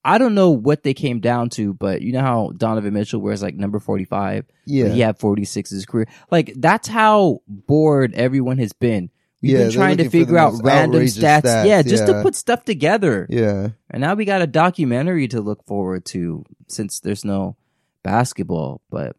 [0.06, 3.44] I don't know what they came down to, but you know how Donovan Mitchell wears
[3.44, 4.46] like number 45?
[4.66, 4.88] Yeah.
[4.88, 6.08] He had 46 his career.
[6.32, 9.10] Like, that's how bored everyone has been.
[9.42, 11.42] We've Yeah, been trying to looking for the figure out random stats.
[11.44, 13.28] stats, Yeah, just to put stuff together.
[13.30, 13.70] Yeah.
[13.90, 17.56] And now we got a documentary to look forward to since there's no
[18.04, 18.82] basketball.
[18.90, 19.16] But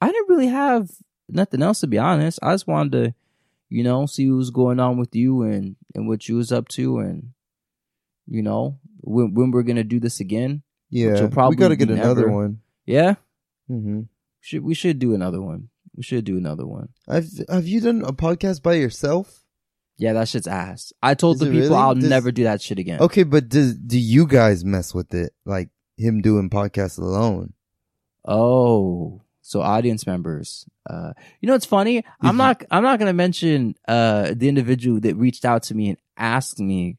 [0.00, 0.90] I didn't really have
[1.28, 2.38] nothing else to be honest.
[2.42, 3.14] I just wanted to,
[3.68, 6.68] you know, see what was going on with you and and what you was up
[6.68, 7.30] to and
[8.26, 10.62] you know when when we're gonna do this again.
[10.90, 11.20] Yeah.
[11.20, 12.60] will probably we got to be get another one.
[12.86, 13.16] Yeah,
[13.66, 14.02] hmm
[14.40, 15.68] should we should do another one.
[15.96, 16.90] We should do another one.
[17.08, 19.44] I've, have you done a podcast by yourself?
[19.98, 20.92] Yeah, that shit's ass.
[21.02, 21.74] I told Is the it people really?
[21.82, 23.00] I'll Does- never do that shit again.
[23.00, 25.32] Okay, but do do you guys mess with it?
[25.44, 27.52] Like him doing podcasts alone?
[28.24, 30.66] Oh, so audience members.
[30.88, 32.04] Uh, you know, it's funny.
[32.20, 32.64] I'm not.
[32.70, 36.96] I'm not gonna mention uh the individual that reached out to me and asked me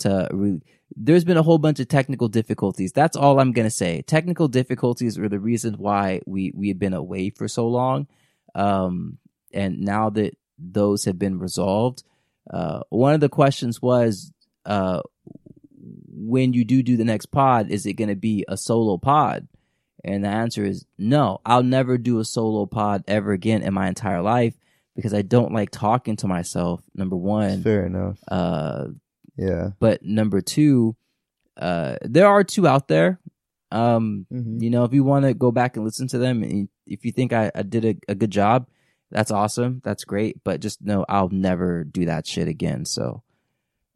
[0.00, 0.28] to.
[0.32, 0.62] Re-
[0.96, 2.92] There's been a whole bunch of technical difficulties.
[2.92, 4.02] That's all I'm gonna say.
[4.02, 8.06] Technical difficulties were the reason why we we had been away for so long.
[8.54, 9.18] Um,
[9.54, 12.02] and now that those have been resolved,
[12.50, 14.32] uh, one of the questions was,
[14.66, 15.02] uh,
[16.14, 19.48] when you do do the next pod, is it gonna be a solo pod?
[20.04, 21.40] And the answer is no.
[21.46, 24.54] I'll never do a solo pod ever again in my entire life
[24.96, 26.82] because I don't like talking to myself.
[26.94, 28.18] Number one, Fair enough.
[28.28, 28.86] uh,
[29.36, 29.70] Yeah.
[29.78, 30.96] but number two,
[31.56, 33.20] uh, there are two out there.
[33.70, 36.68] Um, hmm you know, if you want to go back and listen to them, and
[36.86, 38.66] if you think I, I did a, a good job,
[39.12, 39.80] that's awesome.
[39.84, 40.42] That's great.
[40.44, 42.84] But just know I'll never do that shit again.
[42.84, 43.22] So,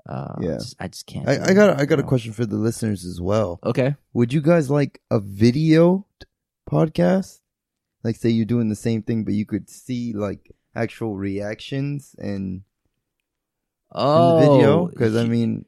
[0.08, 0.54] uh, Yeah.
[0.54, 1.28] just- I just can't.
[1.28, 3.58] I, I got a- I got a question for the listeners as well.
[3.64, 3.96] Okay.
[4.12, 6.06] Would you guys like a video
[6.70, 7.40] podcast?
[8.04, 12.62] Like, say you're doing the same thing, but you could see like actual reactions and
[13.92, 14.86] Oh, in the video.
[14.86, 15.64] Because I mean,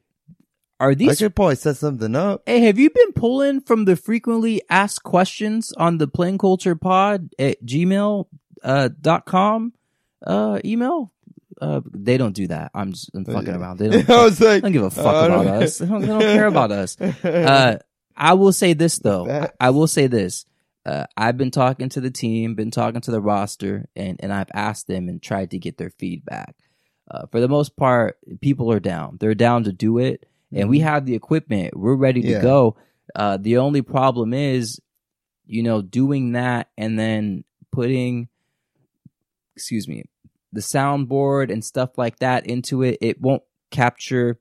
[0.81, 1.11] are these?
[1.21, 2.43] I could probably set something up.
[2.47, 7.33] Hey, have you been pulling from the frequently asked questions on the plain culture pod
[7.39, 8.27] at gmail
[8.63, 9.73] uh, dot com
[10.27, 11.13] uh, email?
[11.61, 12.71] Uh, they don't do that.
[12.75, 13.57] I'm just I'm fucking Yeah.
[13.59, 13.79] around.
[13.79, 15.79] They don't, I was like, don't give a fuck I about don't- us.
[15.79, 17.01] They don't, they don't care about us.
[17.01, 17.79] Uh,
[18.17, 19.27] I will say this though.
[19.27, 19.57] Facts.
[19.61, 20.45] I will say this.
[20.87, 24.51] Uh, I've been talking to the team, been talking to the roster, and, and I've
[24.55, 26.55] asked them and tried to get their feedback.
[27.11, 29.19] Uh, for the most part, people are down.
[29.21, 31.77] They're down to do it, and we have the equipment.
[31.77, 32.37] We're ready to Mm-hmm.
[32.37, 32.43] Yeah.
[32.43, 32.77] go.
[33.15, 34.81] Uh, the only problem is,
[35.47, 38.29] you know, doing that and then putting,
[39.59, 40.05] excuse me,
[40.53, 42.97] the soundboard and stuff like that into it.
[43.01, 43.43] It won't
[43.73, 44.39] capture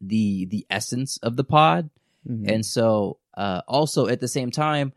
[0.00, 1.90] the the essence of the pod.
[2.26, 2.50] Mhm.
[2.50, 4.92] And so, uh, also at the same time,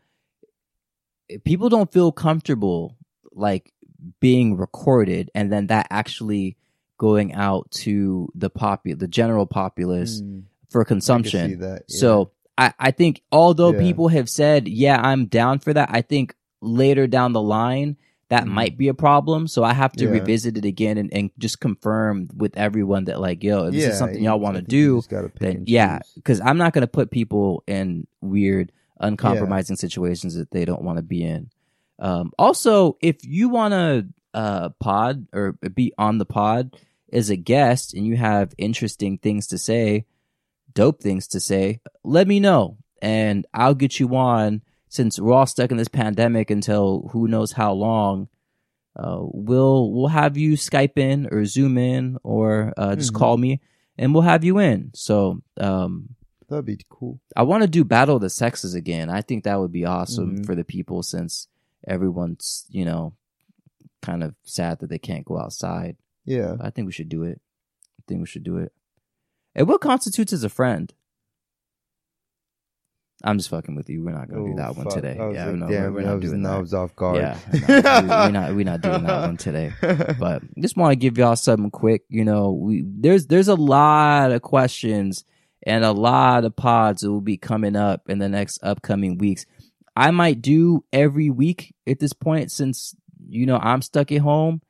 [1.44, 2.96] people don't feel comfortable
[3.32, 3.72] like
[4.20, 6.56] being recorded and then that actually
[6.98, 11.58] going out to the popu- the general populace Mm, for consumption.
[11.60, 11.98] that, yeah.
[12.00, 13.80] So I, I think although Yeah.
[13.80, 17.96] people have said, yeah, I'm down for that, I think later down the line
[18.32, 18.48] that Mhm.
[18.48, 19.46] might be a problem.
[19.46, 20.12] So I have to Yeah.
[20.12, 23.98] revisit it again and, and just confirm with everyone that like, yo, if this is
[23.98, 26.86] something y'all want to do, just gotta pick then yeah, because I'm not going to
[26.98, 31.50] put people in weird, uncompromising situations that they don't want to be in.
[31.98, 36.74] Um, also, if you want to uh, pod or be on the pod
[37.12, 40.06] as a guest and you have interesting things to say,
[40.72, 44.62] dope things to say, let me know and I'll get you on.
[44.92, 48.28] Since we're all stuck in this pandemic until who knows how long,
[48.94, 53.16] uh, we'll we'll have you Skype in or Zoom in or uh, just Mhm.
[53.16, 53.60] call me
[53.96, 54.90] and we'll have you in.
[54.94, 56.10] So um,
[56.50, 57.18] That'd be cool.
[57.34, 59.08] I want to do Battle of the Sexes again.
[59.08, 60.44] I think that would be awesome Mhm.
[60.46, 61.48] for the people since
[61.88, 63.14] everyone's you know
[64.02, 65.96] kind of sad that they can't go outside.
[66.26, 66.56] Yeah.
[66.60, 67.40] I think we should do it.
[67.98, 68.72] I think we should do it.
[69.54, 70.92] And what constitutes as a friend?
[73.24, 74.02] I'm just fucking with you.
[74.02, 75.16] We're not gonna do that one today.
[75.16, 76.60] Yeah, like, no, damn, we're, we're not was, doing I that.
[76.60, 77.16] was off guard.
[77.16, 79.72] Yeah, no, we- we're not we're not doing that one today.
[80.18, 82.02] But just want to give y'all something quick.
[82.08, 85.24] You know, we there's there's a lot of questions
[85.64, 89.46] and a lot of pods that will be coming up in the next upcoming weeks.
[89.94, 92.94] I might do every week at this point since
[93.28, 94.62] you know I'm stuck at home,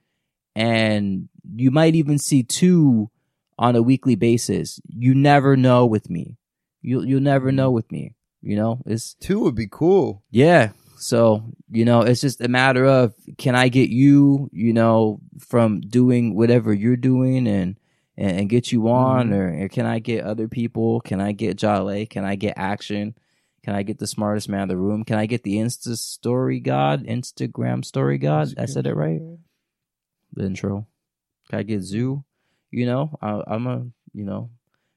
[0.55, 3.11] and you might even see two
[3.59, 4.81] on a weekly basis.
[4.89, 6.37] You never know with me.
[6.83, 7.75] You'll you'll never know mm.
[7.75, 8.15] with me.
[8.43, 10.23] You know, it's Two would be cool.
[10.31, 10.73] yeah.
[10.99, 15.81] So, you know, it's just a matter of can I get you, you know, from
[15.81, 17.77] doing whatever you're doing and
[18.17, 19.35] and, and get you on Mhm.
[19.35, 21.01] or, or can I get other people?
[21.01, 22.07] Can I get Jale?
[22.07, 23.15] Can I get action?
[23.65, 25.03] Can I get the smartest man in the room?
[25.05, 27.05] Can I get the Insta story god?
[27.07, 28.55] Instagram story god?
[28.59, 29.21] I said it right?
[30.35, 30.87] The intro.
[31.49, 32.23] Can I get Zoo?
[32.71, 34.51] You know, I, I'm a, you know,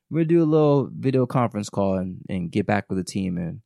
[0.10, 3.38] we're gonna do a little video conference call and, and get back with the team
[3.38, 3.62] and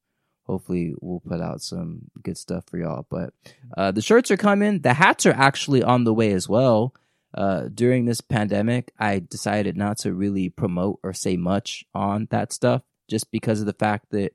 [0.50, 3.06] hopefully we'll put out some good stuff for y'all.
[3.10, 3.34] But
[3.78, 4.80] uh, the shirts are coming.
[4.82, 6.96] The hats are actually on the way as well.
[7.32, 12.52] Uh, during this pandemic, I decided not to really promote or say much on that
[12.52, 14.34] stuff just because of the fact that,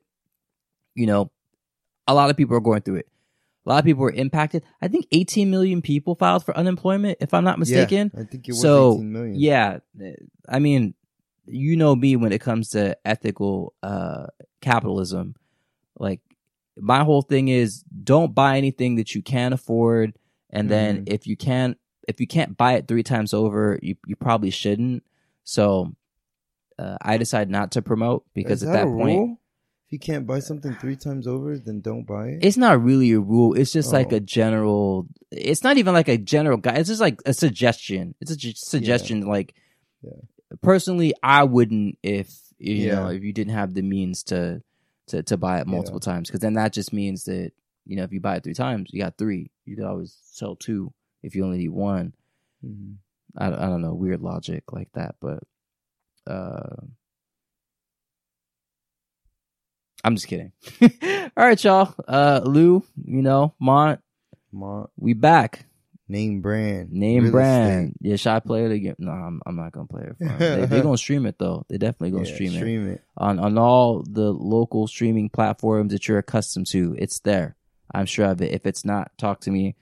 [0.93, 1.31] you know,
[2.07, 3.09] a lot of people are going through it.
[3.65, 4.63] A lot of people were impacted.
[4.81, 8.11] I think 18 million people filed for unemployment, if I'm not mistaken.
[8.13, 9.35] Yeah, I think it was so 18 million.
[9.35, 9.79] yeah,
[10.47, 10.93] I mean,
[11.47, 14.27] you know me when it comes to ethical uh,
[14.61, 15.35] capitalism.
[15.97, 16.21] Like
[16.77, 20.17] my whole thing is, don't buy anything that you can't afford,
[20.49, 21.13] and then Mhm.
[21.13, 21.77] if you can't
[22.07, 25.03] if you can't buy it three times over, you you probably shouldn't.
[25.43, 25.95] So
[26.77, 29.17] uh, I decided not to promote because at that a point.
[29.17, 29.37] rule?
[29.87, 32.39] if you can't buy something three times over, then don't buy it.
[32.43, 33.53] It's not really a rule.
[33.53, 34.15] It's just like Oh.
[34.15, 35.07] a general.
[35.31, 36.73] It's not even like a general guy.
[36.75, 38.15] It's just like a suggestion.
[38.19, 39.21] It's a ju- suggestion.
[39.27, 39.53] Like,
[40.01, 40.11] Yeah.
[40.61, 44.61] Personally, I wouldn't if you know if you didn't have the means to
[45.07, 47.51] to to buy it multiple times because then that just means that
[47.85, 49.51] you know if you buy it three times, you got three.
[49.65, 50.93] You could always sell two
[51.23, 52.13] if you only need one.
[52.65, 52.95] Mhm.
[53.37, 55.43] I, I don't know weird logic like that, but
[56.27, 56.75] uh,
[60.03, 60.51] I'm just kidding.
[60.81, 61.93] All right, y'all.
[62.07, 63.99] Uh, Lew, you know, Mont,
[64.51, 65.65] Mont, we back.
[66.07, 66.91] Name brand.
[66.91, 67.89] Name brand.
[67.95, 68.09] estate.
[68.09, 68.95] Yeah, should I play it again?
[68.99, 70.15] No, I'm, I'm not gonna play it.
[70.19, 71.65] They, they're gonna stream it though.
[71.69, 73.01] They definitely gonna Yeah, stream it stream it.
[73.17, 76.95] on on all the local streaming platforms that you're accustomed to.
[76.97, 77.55] It's there.
[77.93, 78.51] I'm sure of it.
[78.51, 79.75] If it's not, talk to me.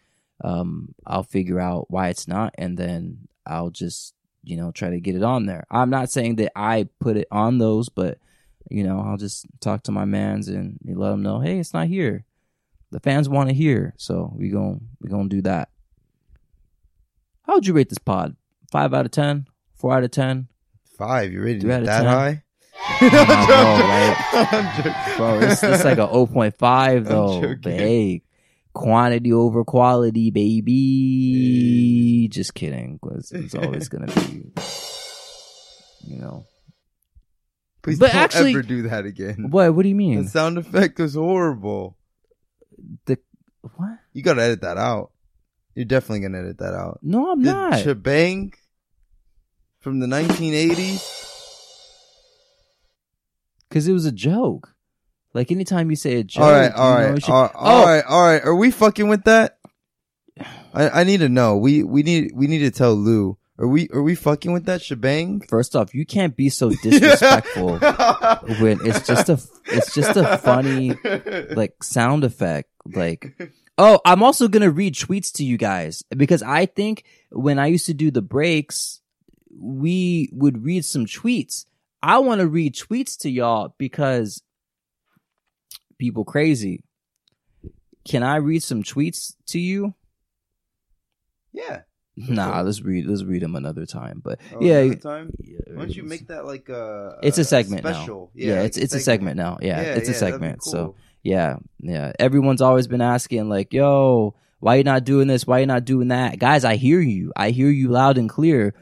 [0.44, 4.14] Um, I'll figure out why it's not, and then I'll just
[4.44, 5.66] you know try to get it on there.
[5.72, 8.18] I'm not saying that I put it on those, but
[8.70, 11.88] you know I'll just talk to my mans and let them know, hey, it's not
[11.88, 12.26] here.
[12.92, 15.70] The fans want to hear, so we gon' we gonna do that.
[17.44, 18.36] How would you rate this pod?
[18.72, 19.48] Five out of ten?
[19.76, 20.48] Four out of ten?
[20.98, 21.32] Five.
[21.32, 22.06] You rated out that 10?
[22.06, 22.44] high?
[23.02, 24.74] I'm.
[25.18, 27.56] Bro, it's, it's like a 0.5 though.
[27.62, 28.24] But hey,
[28.74, 32.28] quantity over quality, baby.
[32.30, 33.00] Just kidding.
[33.32, 34.52] it's always gonna be,
[36.06, 36.46] you know.
[37.82, 39.48] Please But don't actually- ever do that again.
[39.50, 39.76] What?
[39.76, 40.24] What do you mean?
[40.24, 41.98] The sound effect was horrible.
[43.06, 43.18] The
[43.76, 44.00] what?
[44.14, 45.12] You gotta edit that out.
[45.76, 47.00] You're definitely gonna edit that out.
[47.02, 47.80] No, I'm The not.
[47.80, 48.54] shebang
[49.80, 51.20] from the 1980s.
[53.70, 54.70] Because it was a joke.
[55.34, 57.60] Like anytime you say a joke, all right, all right, it should- all right, Oh!
[57.66, 58.42] all right, all right.
[58.44, 59.58] Are we fucking with that?
[60.74, 61.58] I, I need to know.
[61.58, 63.38] We we need we need to tell Lew.
[63.60, 65.42] Are we are we fucking with that shebang?
[65.42, 70.96] First off, you can't be so disrespectful when it's just a it's just a funny
[71.56, 73.36] like sound effect like
[73.78, 77.86] oh i'm also gonna read tweets to you guys because i think when i used
[77.86, 79.02] to do the breaks
[79.56, 81.66] we would read some tweets
[82.02, 84.42] i want to read tweets to y'all because
[85.98, 86.84] people crazy
[88.08, 89.94] can i read some tweets to you
[91.52, 91.82] yeah.
[92.16, 95.32] nah let's read let's read them another time but Oh, yeah time.
[95.40, 97.18] yeah, Why don't you make that like a?
[97.24, 98.32] it's a segment special?
[98.36, 100.86] now yeah, like it's it's a segment now yeah, it's a that'd be segment so
[100.86, 100.96] cool.
[101.24, 102.12] Yeah, yeah.
[102.20, 105.48] Everyone's always been asking, like, yo, why you not doing this?
[105.48, 106.38] Why you not doing that?
[106.38, 107.32] Guys, I hear you.
[107.36, 108.76] I hear you loud and clear.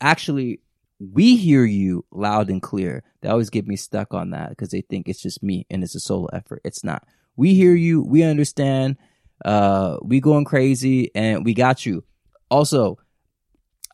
[0.00, 0.60] Actually,
[1.00, 3.02] we hear you loud and clear.
[3.20, 5.94] They always get me stuck on that because they think it's just me and it's
[5.94, 6.60] a solo effort.
[6.64, 7.06] It's not.
[7.36, 8.02] We hear you.
[8.02, 8.96] We understand.
[9.44, 12.04] Uh, we going crazy and we got you.
[12.50, 12.98] Also,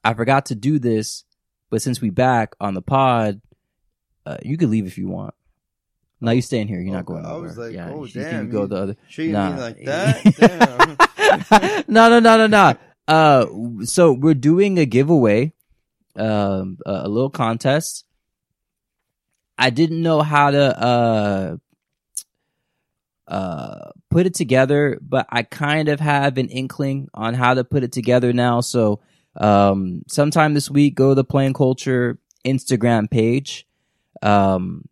[0.02, 1.24] I forgot to do this,
[1.70, 3.40] but since we back on the pod,
[4.26, 5.34] uh, you can leave if you want.
[6.24, 6.80] No, you staying here.
[6.80, 8.96] You're not Okay, going I was like, yeah, oh, you damn, go the other.
[9.10, 9.54] Treat Nah.
[9.54, 11.84] me like that.
[11.88, 12.74] No, no, no, no, no.
[13.06, 13.46] Uh,
[13.84, 15.52] so we're doing a giveaway,
[16.16, 18.04] um, a, a little contest.
[19.58, 21.56] I didn't know how to uh
[23.28, 27.82] uh put it together, but I kind of have an inkling on how to put
[27.84, 28.60] it together now.
[28.60, 29.00] So
[29.36, 33.66] um sometime this week go to the Plain Culture Instagram page.
[34.22, 34.84] Um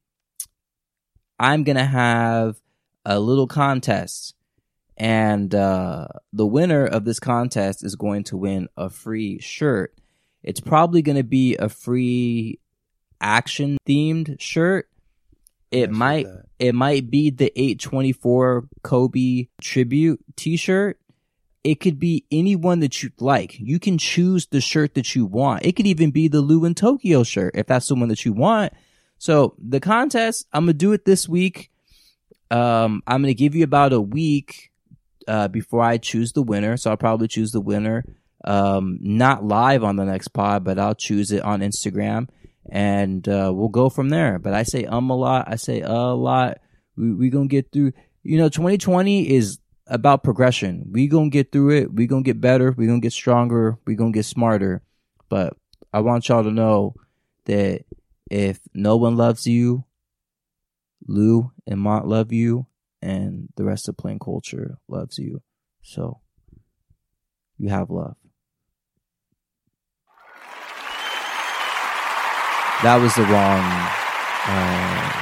[1.43, 2.57] I'm gonna have
[3.05, 4.34] a little contest
[4.97, 9.95] and uh, the winner of this contest is going to win a free shirt.
[10.45, 12.61] It's probably going to be a free
[13.20, 14.88] action themed shirt.
[15.72, 16.26] It might
[16.59, 21.01] it might be the 824 Kobe tribute t-shirt.
[21.64, 23.59] It could be anyone that you'd like.
[23.59, 25.64] You can choose the shirt that you want.
[25.64, 28.32] It could even be the Lew in Tokyo shirt if that's the one that you
[28.32, 28.72] want.
[29.23, 31.70] So the contest, I'm gonna do it this week.
[32.51, 34.73] Um, I'm gonna give you about a week
[35.29, 36.77] uh, before I choose the winner.
[36.77, 38.05] So I'll probably choose the winner,
[38.45, 42.31] um, not live on the next pod, but I'll choose it on Instagram.
[42.68, 44.41] and uh, we'll go from there.
[44.41, 45.45] But I say um a lot.
[45.47, 46.59] I say a lot.
[46.97, 47.93] We we gonna get through.
[48.25, 50.89] You know, 2020 is about progression.
[50.91, 51.95] We gonna get through it.
[51.95, 52.73] We gonna get better.
[52.73, 53.79] We gonna get stronger.
[53.87, 54.83] We gonna get smarter.
[55.29, 55.57] But
[55.93, 56.97] I want y'all to know
[57.45, 57.85] that
[58.33, 59.85] if no one loves you,
[61.07, 62.66] Lew and Mont love you,
[63.03, 65.43] and the rest of plain culture loves you.
[65.83, 66.20] So
[67.59, 68.16] you have love.
[72.83, 73.61] That was the wrong.
[74.49, 75.12] Uh,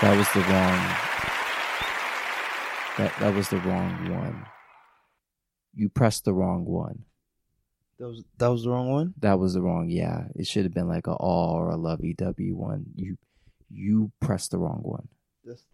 [0.00, 0.80] that was the wrong.
[2.96, 4.46] That that was the wrong one.
[5.74, 7.04] You pressed the wrong one.
[7.98, 9.14] That was that was the wrong one.
[9.20, 9.88] That was the wrong.
[9.90, 12.86] Yeah, it should have been like a all or a lovey dovey one.
[12.94, 13.18] You
[13.70, 15.08] you pressed the wrong one.
[15.44, 15.64] That's,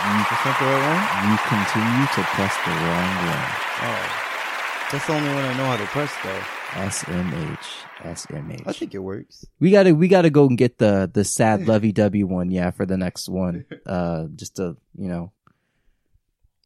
[0.00, 1.30] You, not the right one.
[1.30, 3.48] you continue to press the wrong one.
[3.82, 4.04] Oh,
[4.90, 6.42] that's the only one I know how to press though.
[6.88, 7.66] SMH.
[8.02, 8.62] SMH.
[8.66, 9.44] I think it works.
[9.60, 12.86] we gotta we gotta go and get the the sad lovey dovey one, yeah, for
[12.86, 13.66] the next one.
[13.86, 15.32] Uh just to you know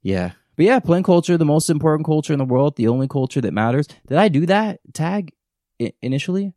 [0.02, 0.32] Yeah.
[0.56, 3.52] But yeah, plain culture, the most important culture in the world, the only culture that
[3.52, 3.86] matters.
[4.06, 5.32] Did I do that tag
[5.80, 6.52] I- initially?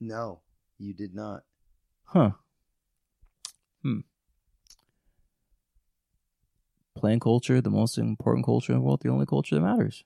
[0.00, 0.40] No,
[0.78, 1.42] you did not.
[2.04, 2.30] Huh.
[3.82, 4.00] Hmm.
[6.94, 10.04] Plain culture, the most important culture in the world, the only culture that matters.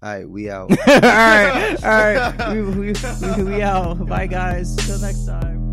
[0.00, 0.70] All right, we out.
[0.86, 2.52] all right, all right.
[2.54, 4.06] We, we, we, we out.
[4.06, 4.76] Bye, guys.
[4.76, 5.67] Till next time.